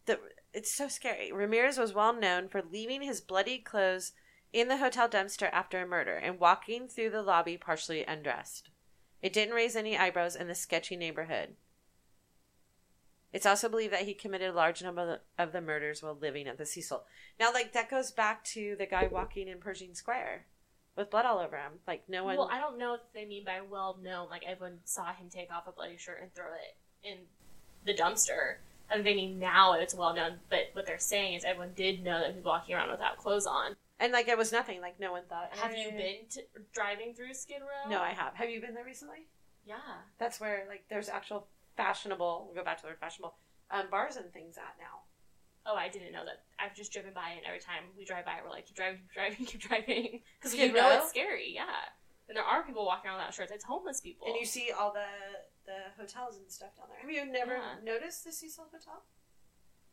[0.05, 0.21] The,
[0.53, 1.33] it's so scary.
[1.33, 4.13] Ramirez was well known for leaving his bloody clothes
[4.53, 8.69] in the hotel dumpster after a murder and walking through the lobby partially undressed.
[9.23, 11.57] It didn't raise any eyebrows in the sketchy neighborhood.
[13.33, 16.59] It's also believed that he committed a large number of the murders while living at
[16.59, 17.05] the Cecil.
[17.39, 20.47] Now, like, that goes back to the guy walking in Pershing Square
[20.97, 21.75] with blood all over him.
[21.87, 22.37] Like, no one.
[22.37, 25.53] Well, I don't know if they mean by well known, like everyone saw him take
[25.53, 26.77] off a bloody shirt and throw it
[27.09, 27.19] in
[27.85, 28.57] the dumpster.
[28.91, 32.03] I think they mean now it's well known, but what they're saying is everyone did
[32.03, 33.77] know that he was walking around without clothes on.
[34.01, 34.81] and, like, it was nothing.
[34.81, 35.51] Like, no one thought.
[35.53, 36.43] Have you "Eh." been to,
[36.75, 37.89] driving through Skid Row?
[37.89, 38.35] No, I have.
[38.35, 39.29] Have you been there recently?
[39.65, 39.77] Yeah.
[40.19, 43.35] That's where, like, there's actual fashionable, we'll go back to the word fashionable,
[43.71, 45.01] um, bars and things at now.
[45.67, 46.43] Oh, I didn't know that.
[46.59, 47.39] I've just driven by it.
[47.39, 50.21] and Every time we drive by, it, we're like, keep driving, keep driving, keep driving,
[50.39, 51.53] because Skid you know it's scary.
[51.55, 51.65] Yeah.
[52.29, 53.53] And there are people walking around without shirts.
[53.53, 54.27] It's homeless people.
[54.29, 55.05] And you see all the
[55.67, 56.99] the hotels and stuff down there.
[57.01, 57.75] Have you never Yeah.
[57.85, 59.03] noticed the Cecil Hotel?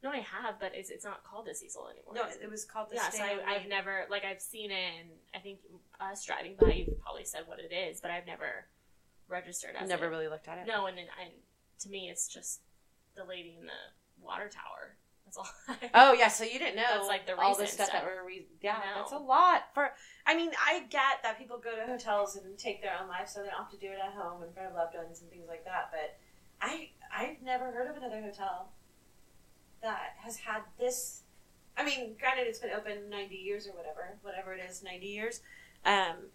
[0.04, 2.14] no, I have, but it's, it's not called the Cecil anymore.
[2.14, 4.76] No, it was called the yeah, Stay so I, I've never like I've seen it,
[5.02, 5.60] and I think
[6.00, 8.66] us driving by, you've probably said what it is, but I've never
[9.28, 10.10] registered as never it.
[10.10, 10.68] really looked at it.
[10.68, 11.32] No, and then I,
[11.80, 12.62] to me, it's just
[13.16, 14.98] the lady in the water tower.
[15.26, 15.50] That's all.
[15.94, 18.04] Oh yeah, so you didn't know That's, like, the all the recent stuff, that stuff.
[18.06, 18.80] were re- yeah.
[18.96, 19.02] No.
[19.02, 19.90] That's a lot for.
[20.26, 23.42] I mean, I get that people go to hotels and take their own life, so
[23.42, 25.48] they don't have to do it at home in front of loved ones and things
[25.48, 25.92] like that.
[25.92, 26.18] But
[26.62, 28.70] I I've never heard of another hotel
[29.82, 31.24] that has had this.
[31.78, 35.42] I mean, granted, it's been open ninety years or whatever, whatever it is, ninety years.
[35.86, 36.32] Um,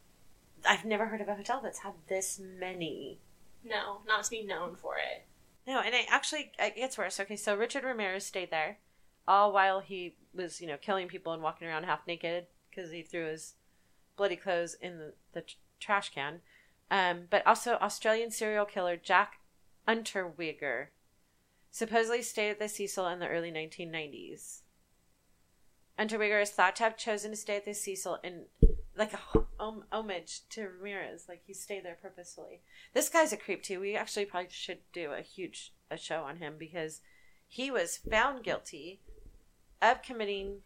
[0.69, 3.19] I've never heard of a hotel that's had this many
[3.65, 5.25] no, not to be known for it.
[5.67, 7.21] No, and it actually it gets worse.
[7.21, 8.79] Okay, so Richard Ramirez stayed there,
[9.29, 13.03] all while he was, you know, killing people and walking around half naked because he
[13.03, 13.55] threw his
[14.17, 16.41] bloody clothes in the, the tr- trash can.
[16.91, 19.41] Um, but also Australian serial killer Jack
[19.89, 20.89] Unterweger
[21.71, 24.61] supposedly stayed at the Cecil in the early 1990s.
[25.99, 28.45] Unterweger is thought to have chosen to stay at the Cecil in
[28.97, 29.21] like a
[29.59, 32.61] hom- homage to Ramirez, like he stayed there purposefully.
[32.95, 33.81] This guy's a creep too.
[33.81, 37.01] We actually probably should do a huge a show on him because
[37.49, 39.01] he was found guilty
[39.81, 40.61] of committing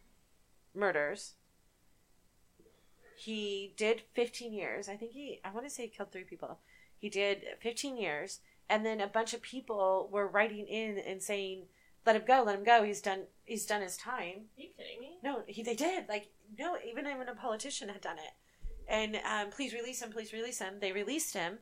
[0.75, 1.35] murders.
[3.17, 4.89] He did 15 years.
[4.89, 6.59] I think he, I want to say he killed three people.
[6.99, 8.41] He did 15 years.
[8.69, 11.65] And then a bunch of people were writing in and saying,
[12.05, 12.85] let him go, let him go.
[12.85, 14.47] He's done, he's done his time.
[14.57, 15.19] Are you kidding me?
[15.23, 16.09] No, he, they did.
[16.09, 18.33] Like, no, even when a politician had done it.
[18.89, 20.75] And um, please release him, please release him.
[20.81, 21.59] They released him,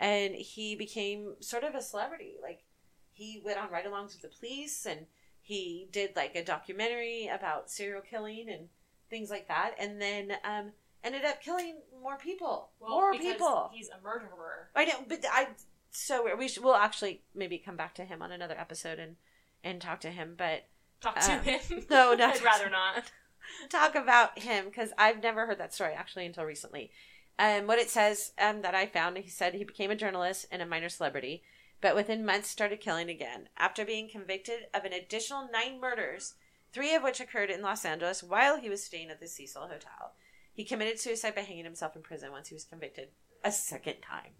[0.00, 2.34] and he became sort of a celebrity.
[2.42, 2.64] Like,
[3.12, 5.06] he went on ride alongs with the police, and
[5.40, 8.68] he did like a documentary about serial killing and
[9.10, 9.74] things like that.
[9.78, 10.72] And then um,
[11.04, 12.70] ended up killing more people.
[12.80, 13.70] Well, more people.
[13.72, 14.70] He's a murderer.
[14.74, 15.48] I know, but I
[15.90, 19.14] so we should, we'll actually maybe come back to him on another episode and
[19.62, 20.34] and talk to him.
[20.36, 20.64] But
[21.00, 21.84] Talk to Uh, him.
[21.90, 23.04] no, not- I'd rather not.
[23.68, 26.90] talk about him because I've never heard that story actually until recently.
[27.38, 30.62] Um, what it says um, that I found, he said he became a journalist and
[30.62, 31.42] a minor celebrity,
[31.80, 33.48] but within months started killing again.
[33.56, 36.34] After being convicted of an additional nine murders,
[36.72, 40.12] three of which occurred in Los Angeles while he was staying at the Cecil Hotel,
[40.52, 43.08] he committed suicide by hanging himself in prison once he was convicted
[43.42, 44.32] a second time.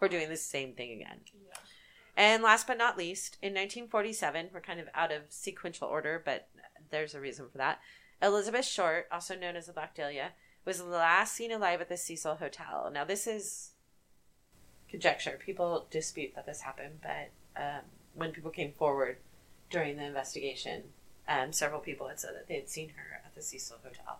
[0.00, 1.20] We're doing the same thing again.
[1.34, 1.58] Yeah.
[2.16, 6.48] And last but not least, in 1947, we're kind of out of sequential order, but
[6.90, 7.80] there's a reason for that.
[8.22, 10.32] Elizabeth Short, also known as the Black Dahlia,
[10.64, 12.90] was last seen alive at the Cecil Hotel.
[12.92, 13.72] Now, this is
[14.88, 15.38] conjecture.
[15.44, 17.82] People dispute that this happened, but um,
[18.14, 19.18] when people came forward
[19.70, 20.82] during the investigation,
[21.28, 24.18] um, several people had said that they had seen her at the Cecil Hotel.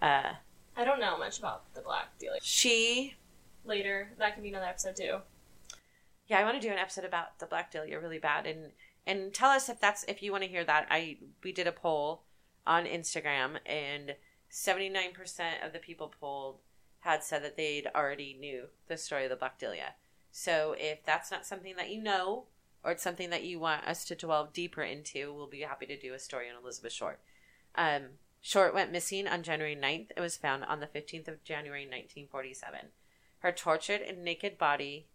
[0.00, 0.34] Uh,
[0.76, 2.40] I don't know much about the Black Dahlia.
[2.42, 3.14] she
[3.64, 5.18] Later, that could be another episode too.
[6.28, 8.72] Yeah, I want to do an episode about the Black Dahlia really bad, and
[9.06, 10.86] and tell us if that's if you want to hear that.
[10.90, 12.22] I we did a poll
[12.66, 14.16] on Instagram, and
[14.48, 16.58] seventy nine percent of the people polled
[17.00, 19.94] had said that they'd already knew the story of the Black Dahlia.
[20.32, 22.44] So if that's not something that you know,
[22.82, 25.98] or it's something that you want us to delve deeper into, we'll be happy to
[25.98, 27.20] do a story on Elizabeth Short.
[27.76, 28.02] Um,
[28.40, 30.10] Short went missing on January 9th.
[30.16, 32.80] It was found on the 15th of January 1947.
[33.40, 35.06] Her tortured and naked body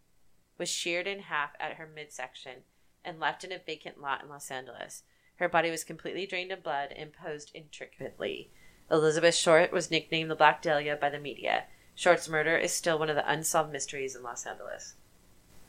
[0.58, 2.64] was sheared in half at her midsection
[3.04, 5.02] and left in a vacant lot in Los Angeles.
[5.36, 8.50] Her body was completely drained of blood and posed intricately.
[8.90, 11.64] Elizabeth Short was nicknamed the Black Dahlia by the media.
[11.94, 14.94] Short's murder is still one of the unsolved mysteries in Los Angeles.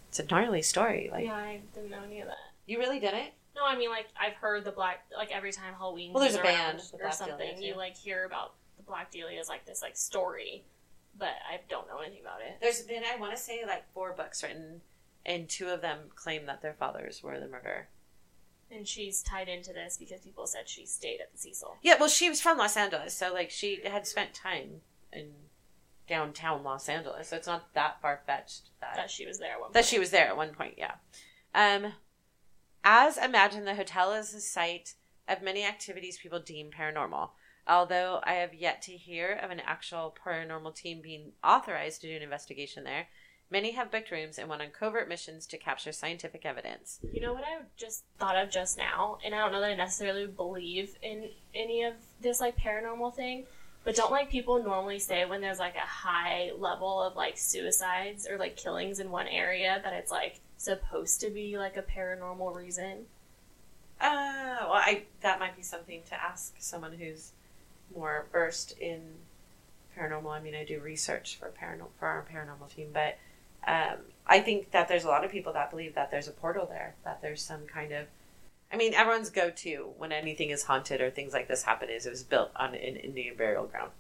[0.10, 1.10] It's a gnarly story.
[1.12, 2.38] Like yeah, I didn't know any of that.
[2.66, 3.32] you really didn't?
[3.56, 6.14] No, I mean like I've heard the black like every time Halloween.
[6.14, 7.38] Well, there's comes a band, or something.
[7.38, 10.66] Dahlia, you like hear about the Black Dahlia as like this like story,
[11.18, 12.58] but I don't know anything about it.
[12.62, 14.82] There's been I want to say like four books written,
[15.26, 17.88] and two of them claim that their fathers were the murderer.
[18.76, 21.78] And she's tied into this because people said she stayed at the Cecil.
[21.84, 24.82] Yeah, well, she was from Los Angeles, so like she had spent time
[25.12, 25.30] in
[26.08, 29.54] downtown Los Angeles, so it's not that far fetched that That she was there.
[29.54, 29.86] At one that point.
[29.86, 30.76] she was there at one point.
[30.78, 30.94] Yeah.
[31.54, 31.94] Um,
[32.84, 34.96] as imagined, the hotel is a site
[35.28, 37.30] of many activities people deem paranormal.
[37.66, 42.16] Although I have yet to hear of an actual paranormal team being authorized to do
[42.16, 43.08] an investigation there,
[43.50, 47.00] many have booked rooms and went on covert missions to capture scientific evidence.
[47.12, 49.76] You know what I just thought of just now, and I don't know that I
[49.76, 53.46] necessarily believe in any of this like paranormal thing,
[53.84, 58.28] but don't like people normally say when there's like a high level of like suicides
[58.28, 62.56] or like killings in one area that it's like supposed to be like a paranormal
[62.56, 63.06] reason.
[64.00, 67.32] Uh, well, I that might be something to ask someone who's
[67.96, 69.02] more versed in
[69.98, 70.32] paranormal.
[70.32, 73.18] I mean, I do research for paranormal for our paranormal team, but
[73.68, 76.66] um, I think that there's a lot of people that believe that there's a portal
[76.66, 78.08] there, that there's some kind of.
[78.72, 82.10] I mean, everyone's go-to when anything is haunted or things like this happen is it
[82.10, 83.92] was built on an Indian burial ground.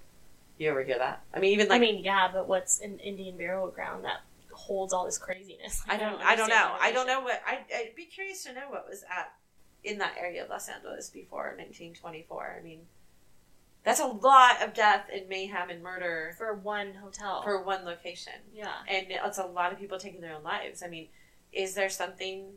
[0.57, 1.23] You ever hear that?
[1.33, 4.21] I mean, even like I mean, yeah, but what's an Indian burial ground that
[4.51, 5.83] holds all this craziness?
[5.87, 6.21] I don't.
[6.21, 6.55] I don't know.
[6.55, 7.41] understand I don't know what.
[7.45, 9.33] I, I'd be curious to know what was at
[9.83, 12.57] in that area of Los Angeles before 1924.
[12.59, 12.79] I mean,
[13.83, 17.41] that's a lot of death and mayhem and murder for one hotel.
[17.43, 18.71] for one location, yeah.
[18.87, 20.81] and it's a lot of people taking their own lives.
[20.83, 21.07] I mean,
[21.51, 22.53] is there something?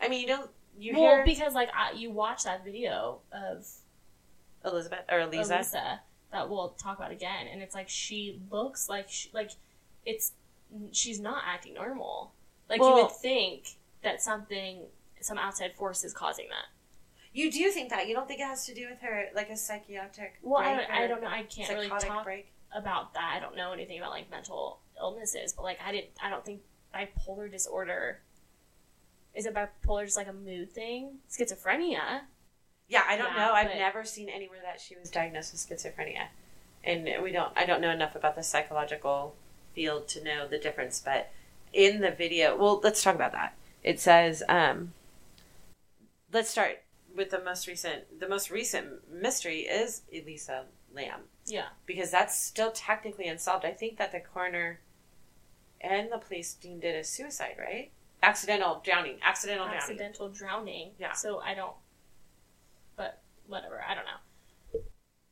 [0.00, 0.50] I mean, you don't.
[0.76, 3.66] You well, hear because like I, you watch that video of
[4.64, 5.56] Elizabeth or Lisa?
[5.56, 6.00] Elisa
[6.32, 9.50] that we'll talk about again, and it's like she looks like she, like
[10.04, 10.32] it's
[10.92, 12.32] she's not acting normal.
[12.68, 13.68] Like you would think
[14.02, 14.82] that something
[15.20, 16.66] some outside force is causing that.
[17.34, 18.06] You do think that?
[18.06, 20.34] You don't think it has to do with her like a psychiatric?
[20.40, 21.28] Well, break I, I don't know.
[21.28, 22.46] I can't really talk break.
[22.74, 23.32] about that.
[23.36, 26.10] I don't know anything about like mental illnesses, but like I didn't.
[26.22, 26.60] I don't think
[26.94, 28.20] bipolar disorder.
[29.34, 31.18] Is it bipolar just like a mood thing?
[31.28, 32.20] Schizophrenia.
[32.86, 33.52] Yeah, I don't Yeah, know.
[33.52, 36.28] I've but- never seen anywhere that she was diagnosed with schizophrenia,
[36.84, 37.52] and we don't.
[37.56, 39.34] I don't know enough about the psychological
[39.74, 41.02] field to know the difference.
[41.04, 41.32] But
[41.72, 43.56] in the video, well, let's talk about that.
[43.82, 44.92] It says, um,
[46.32, 46.83] let's start
[47.14, 48.20] with the most recent.
[48.20, 51.68] The most recent mystery is Elisa Lam Yeah.
[51.86, 53.64] because that's still technically unsolved.
[53.64, 54.80] I think that the coroner
[55.80, 57.92] and the police deemed it a suicide, right?
[58.22, 59.18] Accidental drowning.
[59.22, 59.82] Accidental drowning.
[59.82, 60.92] accidental drowning.
[60.98, 61.12] Yeah.
[61.12, 61.76] So I don't.
[62.96, 63.82] But whatever.
[63.86, 64.80] I don't know.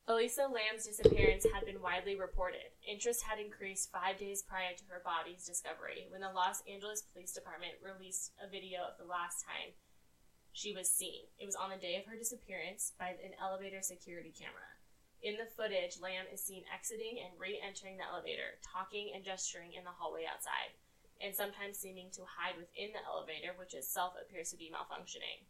[0.08, 2.74] Elisa Lam's disappearance had been widely reported.
[2.86, 7.32] Interest had increased five days prior to her body's discovery when the Los Angeles Police
[7.32, 9.72] Department released a video of the last time
[10.52, 11.24] she was seen.
[11.38, 14.68] It was on the day of her disappearance by an elevator security camera.
[15.22, 19.72] In the footage, Lam is seen exiting and re entering the elevator, talking and gesturing
[19.72, 20.74] in the hallway outside
[21.22, 25.46] and sometimes seeming to hide within the elevator, which itself appears to be malfunctioning.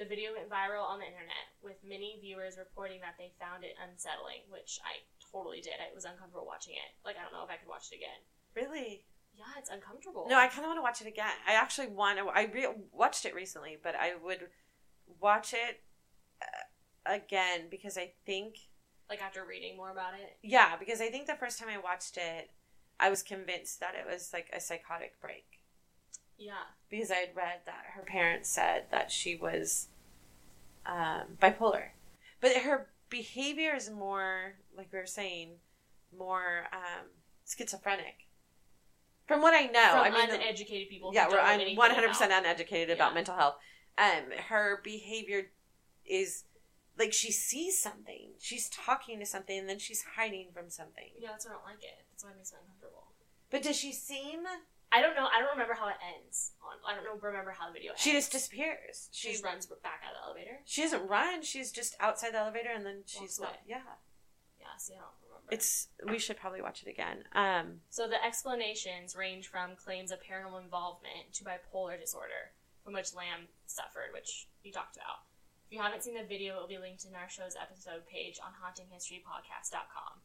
[0.00, 3.76] The video went viral on the internet, with many viewers reporting that they found it
[3.76, 5.76] unsettling, which I totally did.
[5.76, 6.96] I was uncomfortable watching it.
[7.04, 8.24] Like, I don't know if I could watch it again.
[8.56, 9.04] Really?
[9.34, 10.26] Yeah, it's uncomfortable.
[10.28, 11.32] No, I kind of want to watch it again.
[11.48, 12.26] I actually want to.
[12.28, 14.48] I re- watched it recently, but I would
[15.20, 15.80] watch it
[16.40, 18.56] uh, again because I think,
[19.08, 20.36] Like, after reading more about it.
[20.42, 22.50] yeah, because I think the first time I watched it,
[23.00, 25.62] I was convinced that it was like a psychotic break
[26.38, 26.64] Yeah.
[26.90, 29.88] because I had read that her parents said that she was
[30.86, 31.88] um, bipolar,
[32.40, 35.56] but her behavior is more like we were saying,
[36.16, 37.06] more um,
[37.46, 38.21] schizophrenic.
[39.26, 41.10] From what I know, From I mean, uneducated people.
[41.10, 42.94] who yeah, we're I'm one hundred percent uneducated Yeah.
[42.96, 43.56] about mental health.
[43.98, 45.50] Um, her behavior
[46.04, 46.44] is
[46.98, 51.10] like she sees something, she's talking to something, and then she's hiding from something.
[51.18, 52.04] Yeah, that's why I don't like it.
[52.10, 53.06] That's why it makes me uncomfortable.
[53.50, 54.40] But does she seem?
[54.94, 55.26] I don't know.
[55.32, 56.52] I don't remember how it ends.
[56.86, 57.16] I don't know.
[57.20, 58.02] Remember how the video ends.
[58.02, 59.08] She just disappears.
[59.12, 60.60] she She runs back out of the elevator.
[60.66, 61.42] she doesn't run.
[61.42, 63.56] She's just outside the elevator, and then she's not.
[63.66, 63.80] Yeah,
[64.60, 64.66] Yeah.
[64.76, 65.54] See, I don't remember.
[65.54, 65.88] it's.
[66.08, 67.24] We should probably watch it again.
[67.34, 72.52] Um, So the explanations range from claims of paranormal involvement to bipolar disorder,
[72.84, 75.26] from which Lam suffered, which you talked about.
[75.66, 78.38] If you haven't seen the video, it will be linked in our show's episode page
[78.44, 80.20] on hauntinghistorypodcast.com.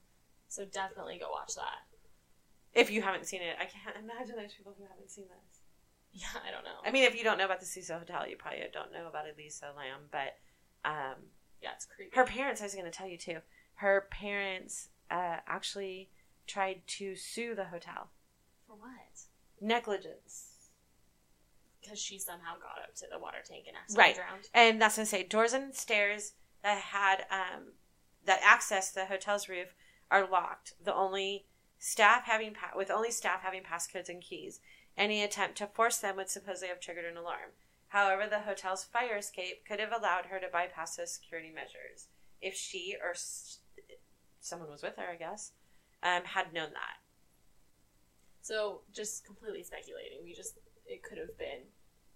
[0.49, 1.87] So definitely go watch that.
[2.73, 5.61] if you haven't seen it, I can't imagine there's people who haven't seen this.
[6.13, 6.79] Yeah, I don't know.
[6.85, 9.25] I mean, if you don't know about the Cecil Hotel, you probably don't know about
[9.27, 10.35] Elisa Lam, but
[10.85, 11.15] um,
[11.61, 12.15] yeah, it's creepy.
[12.15, 13.39] her parents i was going to tell you too
[13.75, 16.09] her parents uh, actually
[16.45, 18.09] tried to sue the hotel.
[18.67, 18.91] For what?
[19.61, 20.53] negligence.
[21.81, 24.15] Because she somehow got up to the water tank and accidentally Right.
[24.15, 24.49] drowned.
[24.53, 27.73] and that's going to say doors and stairs that had um,
[28.25, 29.73] that access the hotel's roof
[30.11, 30.73] are locked.
[30.83, 31.45] The only
[31.79, 34.59] staff having pa- with only staff having passcodes and keys.
[34.97, 37.51] Any attempt to force them would supposedly have triggered an alarm.
[37.89, 42.07] However the hotel's fire escape could have allowed her to bypass those security measures.
[42.41, 43.59] If she or s-
[44.47, 45.51] someone was with her i guess
[46.03, 46.97] um, had known that
[48.41, 50.19] So just completely speculating.
[50.23, 50.55] We just
[50.85, 51.67] it could have been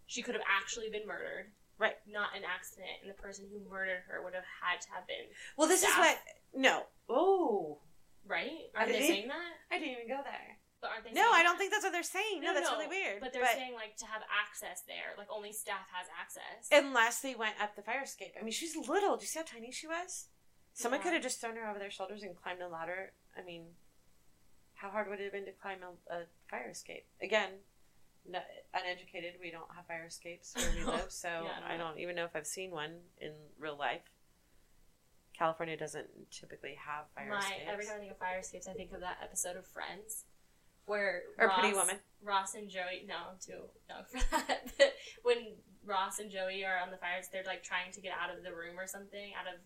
[0.08, 1.52] she could have actually been murdered.
[1.80, 1.96] Right.
[2.08, 5.26] Not an accident, and the person who murdered her would have had to have been
[5.58, 6.16] well this is what
[6.56, 7.80] no oh
[8.28, 8.70] right.
[8.76, 9.52] Are they saying that?
[9.74, 11.14] i didn't even go there But aren't they?
[11.18, 11.60] no i don't that?
[11.60, 14.22] think that's what they're saying no, that's really weird But they're saying like to have
[14.30, 16.70] access there, like only staff has access.
[16.72, 18.34] Unless they went up the fire escape.
[18.40, 19.18] I mean, she's little.
[19.18, 20.30] Do you see how tiny she was?
[20.74, 21.04] Someone Yeah.
[21.04, 23.12] could have just thrown her over their shoulders and climbed a ladder.
[23.38, 23.66] I mean,
[24.76, 27.06] how hard would it have been to climb a, a fire escape?
[27.22, 27.52] Again,
[28.28, 28.40] no,
[28.74, 29.34] uneducated.
[29.42, 32.16] We don't have fire escapes where we live, so Yeah, I I don't don't even
[32.16, 34.02] know if I've seen one in real life.
[35.38, 37.62] California doesn't typically have fire My escapes.
[37.68, 40.26] every time I think of fire escapes, I think of that episode of Friends
[40.86, 41.96] where or Ross, Pretty Woman.
[42.24, 43.06] Ross and Joey.
[43.08, 44.94] No, I'm too young for that.
[45.24, 45.54] When
[45.86, 48.54] Ross and Joey are on the fires, they're like trying to get out of the
[48.54, 49.60] room or something, out of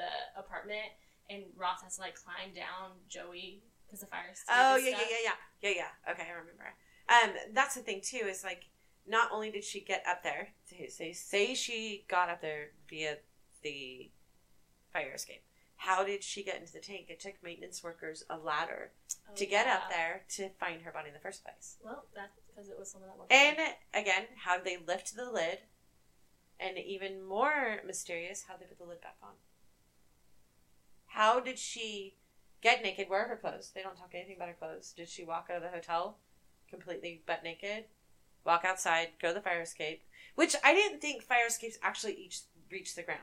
[0.00, 0.88] the apartment,
[1.28, 4.32] and Ross has to like climb down Joey because the fire.
[4.48, 6.12] Oh yeah, yeah, yeah, yeah, yeah, yeah.
[6.12, 6.74] Okay, I remember.
[7.08, 8.24] Um, that's the thing too.
[8.26, 8.64] Is like,
[9.06, 10.48] not only did she get up there,
[10.88, 13.18] say say she got up there via
[13.62, 14.10] the
[14.92, 15.42] fire escape.
[15.76, 17.06] How did she get into the tank?
[17.08, 18.92] It took maintenance workers a ladder
[19.30, 21.76] Oh, to get up there to find her body in the first place.
[21.82, 23.32] Well, that's because it was someone that worked.
[23.32, 23.74] And there.
[23.94, 25.58] again, how did they lift the lid?
[26.58, 29.30] And even more mysterious, how they put the lid back on.
[31.10, 32.14] How did she
[32.62, 33.08] get naked?
[33.08, 33.72] Where are her clothes?
[33.74, 34.92] They don't talk anything about her clothes.
[34.96, 36.18] Did she walk out of the hotel
[36.68, 37.84] completely butt naked?
[38.44, 40.02] Walk outside, go to the fire escape,
[40.34, 42.40] which I didn't think fire escapes actually each
[42.70, 43.20] reach the ground.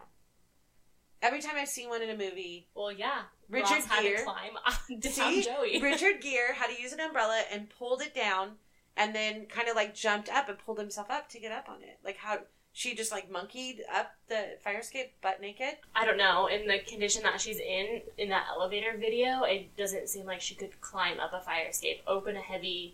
[1.21, 4.17] Every time I've seen one in a movie, well, yeah, Richard Ross had Gere.
[4.17, 5.81] to climb on See, Joey.
[5.81, 8.57] Richard Gere had to use an umbrella and pulled it down,
[8.95, 11.81] and then kind of like jumped up and pulled himself up to get up on
[11.81, 11.97] it.
[12.03, 12.39] Like how
[12.77, 15.77] she just like monkeyed up the fire escape butt naked.
[15.95, 16.45] I don't know.
[16.45, 20.53] In the condition that she's in in that elevator video, it doesn't seem like she
[20.53, 22.93] could climb up a fire escape, open a heavy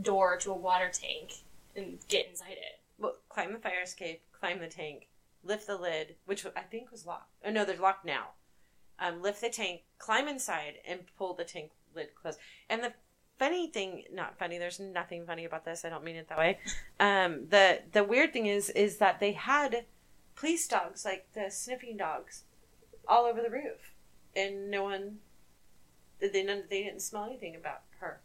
[0.00, 1.34] door to a water tank,
[1.76, 2.80] and get inside it.
[2.98, 5.08] Well, climb the fire escape, climb the tank,
[5.44, 7.34] lift the lid, which I think was locked.
[7.44, 8.28] Oh no, they're locked now.
[8.98, 12.38] Um, lift the tank, climb inside, and pull the tank lid closed.
[12.70, 12.94] And the
[13.38, 14.58] funny thing, not funny.
[14.58, 15.84] There's nothing funny about this.
[15.84, 16.58] I don't mean it that way.
[17.00, 19.86] Um, the the weird thing is, is that they had
[20.34, 22.44] police dogs, like the sniffing dogs,
[23.08, 23.94] all over the roof,
[24.34, 25.18] and no one.
[26.20, 28.20] They none, they didn't smell anything about her.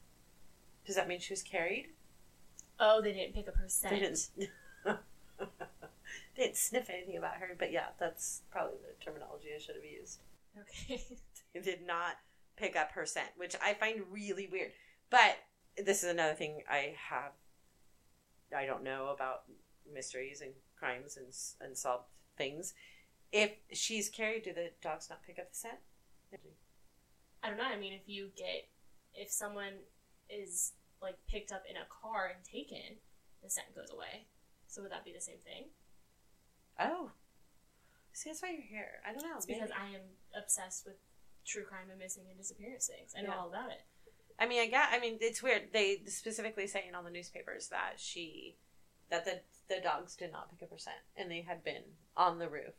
[0.86, 1.88] Does that mean she was carried?
[2.80, 3.94] Oh, they didn't pick up her scent.
[3.94, 4.30] They didn't.
[4.86, 9.86] they didn't sniff anything about her, but yeah, that's probably the terminology I should have
[9.86, 10.20] used.
[10.60, 11.04] Okay.
[11.54, 12.18] They did not
[12.56, 14.74] pick up her scent, which I find really weird.
[15.10, 15.38] But
[15.78, 17.32] this is another thing I have.
[18.56, 19.44] I don't know about
[19.92, 21.28] mysteries and crimes and
[21.70, 22.06] unsolved
[22.38, 22.74] things.
[23.32, 25.80] If she's carried, do the dogs not pick up the scent?
[27.44, 27.64] I don't know.
[27.66, 28.70] I mean, if you get
[29.14, 29.74] if someone
[30.30, 32.98] is like picked up in a car and taken,
[33.44, 34.28] the scent goes away.
[34.68, 35.70] So would that be the same thing?
[36.80, 37.12] Oh,
[38.14, 39.02] see, that's why you're here.
[39.08, 39.38] I don't know.
[39.38, 39.72] It's because.
[39.72, 40.02] I am
[40.38, 40.96] obsessed with
[41.46, 43.14] true crime and missing and disappearance things.
[43.18, 43.40] I know Yeah.
[43.40, 43.82] all about it.
[44.40, 44.90] I mean, I got.
[44.92, 45.70] I mean, it's weird.
[45.74, 48.56] They specifically say in all the newspapers that she,
[49.10, 51.84] that the the dogs did not pick up her scent, and they had been
[52.16, 52.76] on the roof.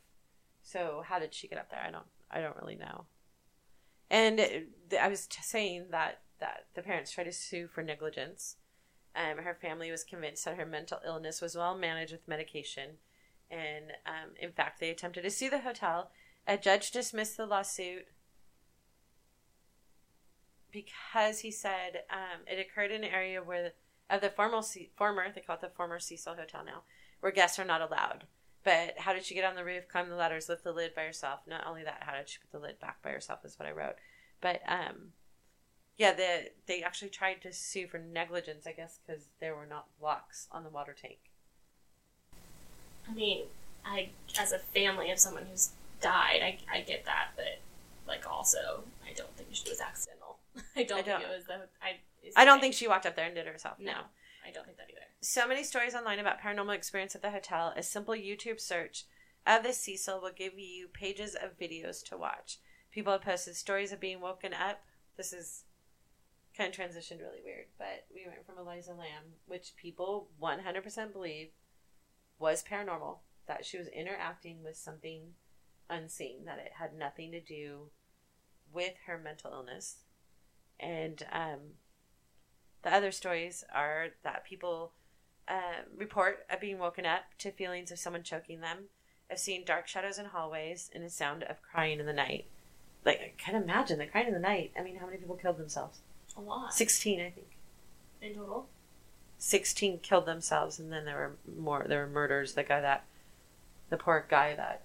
[0.61, 1.83] So how did she get up there?
[1.85, 2.05] I don't.
[2.31, 3.05] I don't really know.
[4.09, 4.41] And
[4.99, 8.55] I was saying that that the parents tried to sue for negligence.
[9.15, 12.91] Um, her family was convinced that her mental illness was well managed with medication,
[13.51, 16.11] and um, in fact, they attempted to sue the hotel.
[16.47, 18.07] A judge dismissed the lawsuit
[20.71, 24.89] because he said um, it occurred in an area where the, of the formal Ce-
[24.95, 26.81] former they call it the former Cecil Hotel now,
[27.19, 28.25] where guests are not allowed.
[28.63, 31.03] But how did she get on the roof, climb the ladders, lift the lid by
[31.03, 31.41] herself?
[31.47, 33.45] Not only that, how did she put the lid back by herself?
[33.45, 33.95] Is what I wrote.
[34.41, 35.13] But um,
[35.97, 39.87] yeah, the they actually tried to sue for negligence, I guess, because there were not
[40.01, 41.17] locks on the water tank.
[43.09, 43.43] I mean,
[43.85, 47.59] I as a family of someone who's died, I, I get that, but
[48.07, 50.18] like also, I don't think it was accidental.
[50.75, 51.67] I don't, I don't- think it was the.
[51.81, 51.99] I.
[52.35, 53.77] I don't think she walked up there and did it herself.
[53.79, 53.97] No, no.
[54.45, 55.01] I don't think that either.
[55.21, 57.73] So many stories online about paranormal experience at the hotel.
[57.75, 59.05] A simple YouTube search
[59.47, 62.57] of the Cecil will give you pages of videos to watch.
[62.91, 64.81] People have posted stories of being woken up.
[65.15, 65.63] This is
[66.57, 71.49] kind of transitioned really weird, but we went from Elisa Lam, which people 100% believe
[72.37, 75.33] was paranormal, that she was interacting with something
[75.89, 77.89] unseen, that it had nothing to do
[78.73, 79.97] with her mental illness.
[80.79, 81.59] And um,
[82.83, 84.91] the other stories are that people
[85.47, 88.85] uh, report of being woken up to feelings of someone choking them,
[89.29, 92.45] of seeing dark shadows in hallways, and a sound of crying in the night.
[93.05, 94.71] Like, I can imagine the crying in the night.
[94.77, 95.99] I mean, how many people killed themselves?
[96.37, 97.47] A lot 16, I think.
[98.21, 98.67] in total.
[99.37, 101.85] 16 killed themselves, and then there were more.
[101.87, 102.53] There were murders.
[102.53, 103.05] The guy that,
[103.89, 104.83] the poor guy that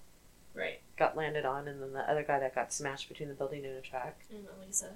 [0.53, 0.79] Right.
[0.97, 3.75] got landed on, and then the other guy that got smashed between the building and
[3.75, 4.93] a track, And Elisa.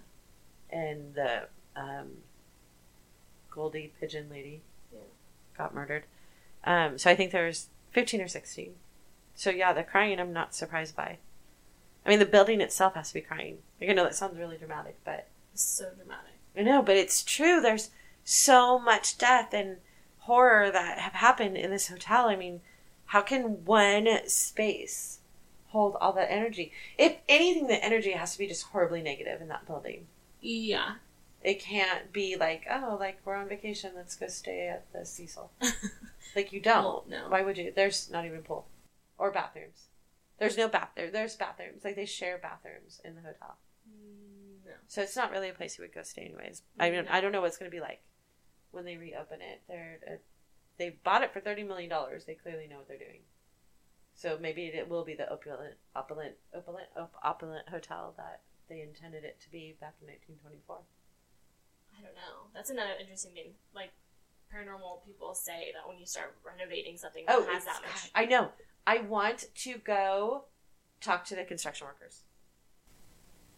[0.72, 2.18] And the um,
[3.52, 4.62] Goldie pigeon lady
[4.94, 5.00] Yeah.
[5.58, 6.04] got murdered.
[6.64, 8.76] Um, so I think there was 15 or 16.
[9.36, 11.18] So yeah, the crying I'm not surprised by.
[12.06, 13.60] I mean, the building itself has to be crying.
[13.80, 16.34] Like, I know that sounds really dramatic, but It's so dramatic.
[16.58, 17.62] I know, but it's true.
[17.62, 17.90] There's
[18.24, 19.78] so much death and
[20.20, 22.28] horror that have happened in this hotel.
[22.28, 22.62] I mean,
[23.08, 25.20] how can one space
[25.68, 26.72] hold all that energy?
[26.98, 30.08] If anything, the energy has to be just horribly negative in that building.
[30.42, 30.96] Yeah.
[31.42, 35.52] It can't be like, oh, like we're on vacation, let's go stay at the Cecil.
[36.36, 36.84] Like you don't.
[36.84, 37.26] Well, no.
[37.30, 37.74] Why would you?
[37.76, 38.68] There's not even a pool
[39.18, 39.88] or bathrooms.
[40.38, 41.10] There's no bath there.
[41.10, 41.84] There's bathrooms.
[41.84, 43.58] Like they share bathrooms in the hotel.
[44.64, 44.72] No.
[44.88, 46.62] So it's not really a place you would go stay anyways.
[46.80, 47.12] I mean, No.
[47.12, 48.04] I don't know what it's going to be like
[48.72, 49.64] when they reopen it.
[49.68, 50.16] They're uh,
[50.78, 52.26] they bought it for thirty million dollars.
[52.26, 53.22] They clearly know what they're doing.
[54.14, 59.24] So maybe it will be the opulent, opulent, opulent, op- opulent hotel that they intended
[59.24, 60.78] it to be back in 1924.
[61.98, 62.48] I don't know.
[62.54, 63.52] That's another interesting thing.
[63.76, 63.92] Like,
[64.54, 68.12] paranormal people say that when you start renovating something that Oh, has that much.
[68.16, 68.50] I know.
[68.88, 70.46] I want to go
[71.02, 72.22] talk to the construction workers.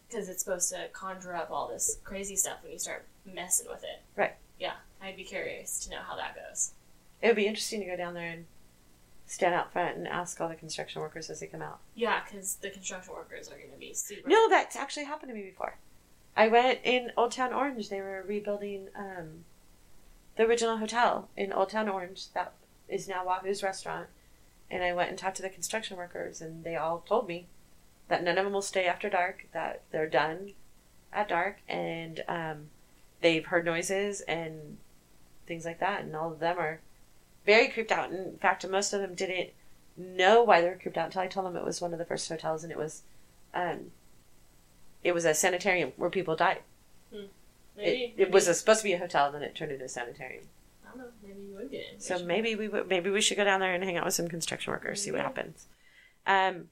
[0.08, 3.82] Because it's supposed to conjure up all this crazy stuff when you start messing with
[3.82, 4.02] it.
[4.16, 4.34] Right.
[4.58, 4.74] Yeah.
[5.00, 6.72] I'd be curious to know how that goes.
[7.22, 8.44] It would be interesting to go down there and
[9.26, 11.80] stand out front and ask all the construction workers as they come out.
[11.94, 14.28] Yeah, because the construction workers are going to be super.
[14.28, 15.76] No, that's actually happened to me before.
[16.36, 17.88] I went in Old Town Orange.
[17.88, 19.44] They were rebuilding um,
[20.36, 22.54] the original hotel in Old Town Orange that
[22.88, 24.08] is now Wahoo's restaurant.
[24.70, 27.46] And I went and talked to the construction workers, and they all told me
[28.08, 30.52] that none of them will stay after dark, that they're done
[31.12, 32.68] at dark, and um,
[33.20, 34.78] they've heard noises and
[35.46, 36.80] things like that, and all of them are
[37.44, 38.10] very creeped out.
[38.10, 39.50] In fact, most of them didn't
[39.96, 42.04] know why they were creeped out until I told them it was one of the
[42.04, 43.02] first hotels, and it was,
[43.54, 43.90] um,
[45.04, 46.60] it was a sanitarium where people died.
[47.76, 49.84] maybe, It, it was a, supposed to be a hotel, and then it turned into
[49.84, 50.44] a sanitarium.
[50.84, 51.12] I don't know.
[51.22, 52.02] Maybe you would get it.
[52.02, 54.28] So maybe we would, maybe we should go down there and hang out with some
[54.28, 55.66] construction workers, see what happens.
[56.26, 56.68] Um.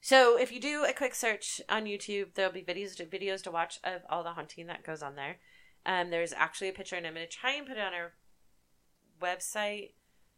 [0.00, 3.50] So if you do a quick search on YouTube, there'll be videos to, videos to
[3.50, 5.38] watch of all the haunting that goes on there.
[5.86, 8.12] Um, there's actually a picture, and I'm going to try and put it on our
[9.24, 9.92] website.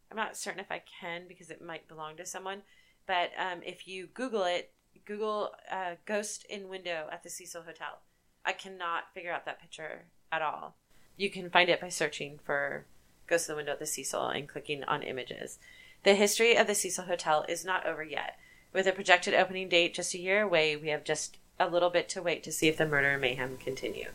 [0.09, 2.61] I'm not certain if I can because it might belong to someone.
[3.05, 4.71] But um, if you Google it,
[5.05, 7.99] Google uh, "ghost in window at the Cecil Hotel."
[8.45, 10.75] I cannot figure out that picture at all.
[11.17, 12.85] You can find it by searching for
[13.27, 15.59] "ghost in the window at the Cecil" and clicking on images.
[16.03, 18.37] The history of the Cecil Hotel is not over yet.
[18.73, 22.07] With a projected opening date just a year away, we have just a little bit
[22.09, 24.09] to wait to see if the murder and mayhem continue.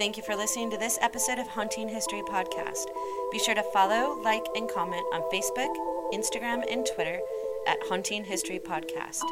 [0.00, 2.86] Thank you for listening to this episode of Haunting History Podcast.
[3.30, 5.68] Be sure to follow, like, and comment on Facebook,
[6.14, 7.20] Instagram, and Twitter
[7.66, 9.22] at Haunting History Podcast.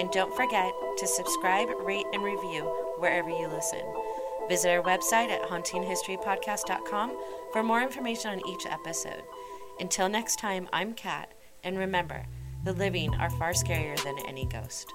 [0.00, 2.64] And don't forget to subscribe, rate, and review
[2.98, 3.82] wherever you listen.
[4.48, 7.16] Visit our website at hauntinghistorypodcast.com
[7.52, 9.22] for more information on each episode.
[9.78, 12.26] Until next time, I'm Kat, and remember,
[12.64, 14.92] the living are far scarier than any ghost.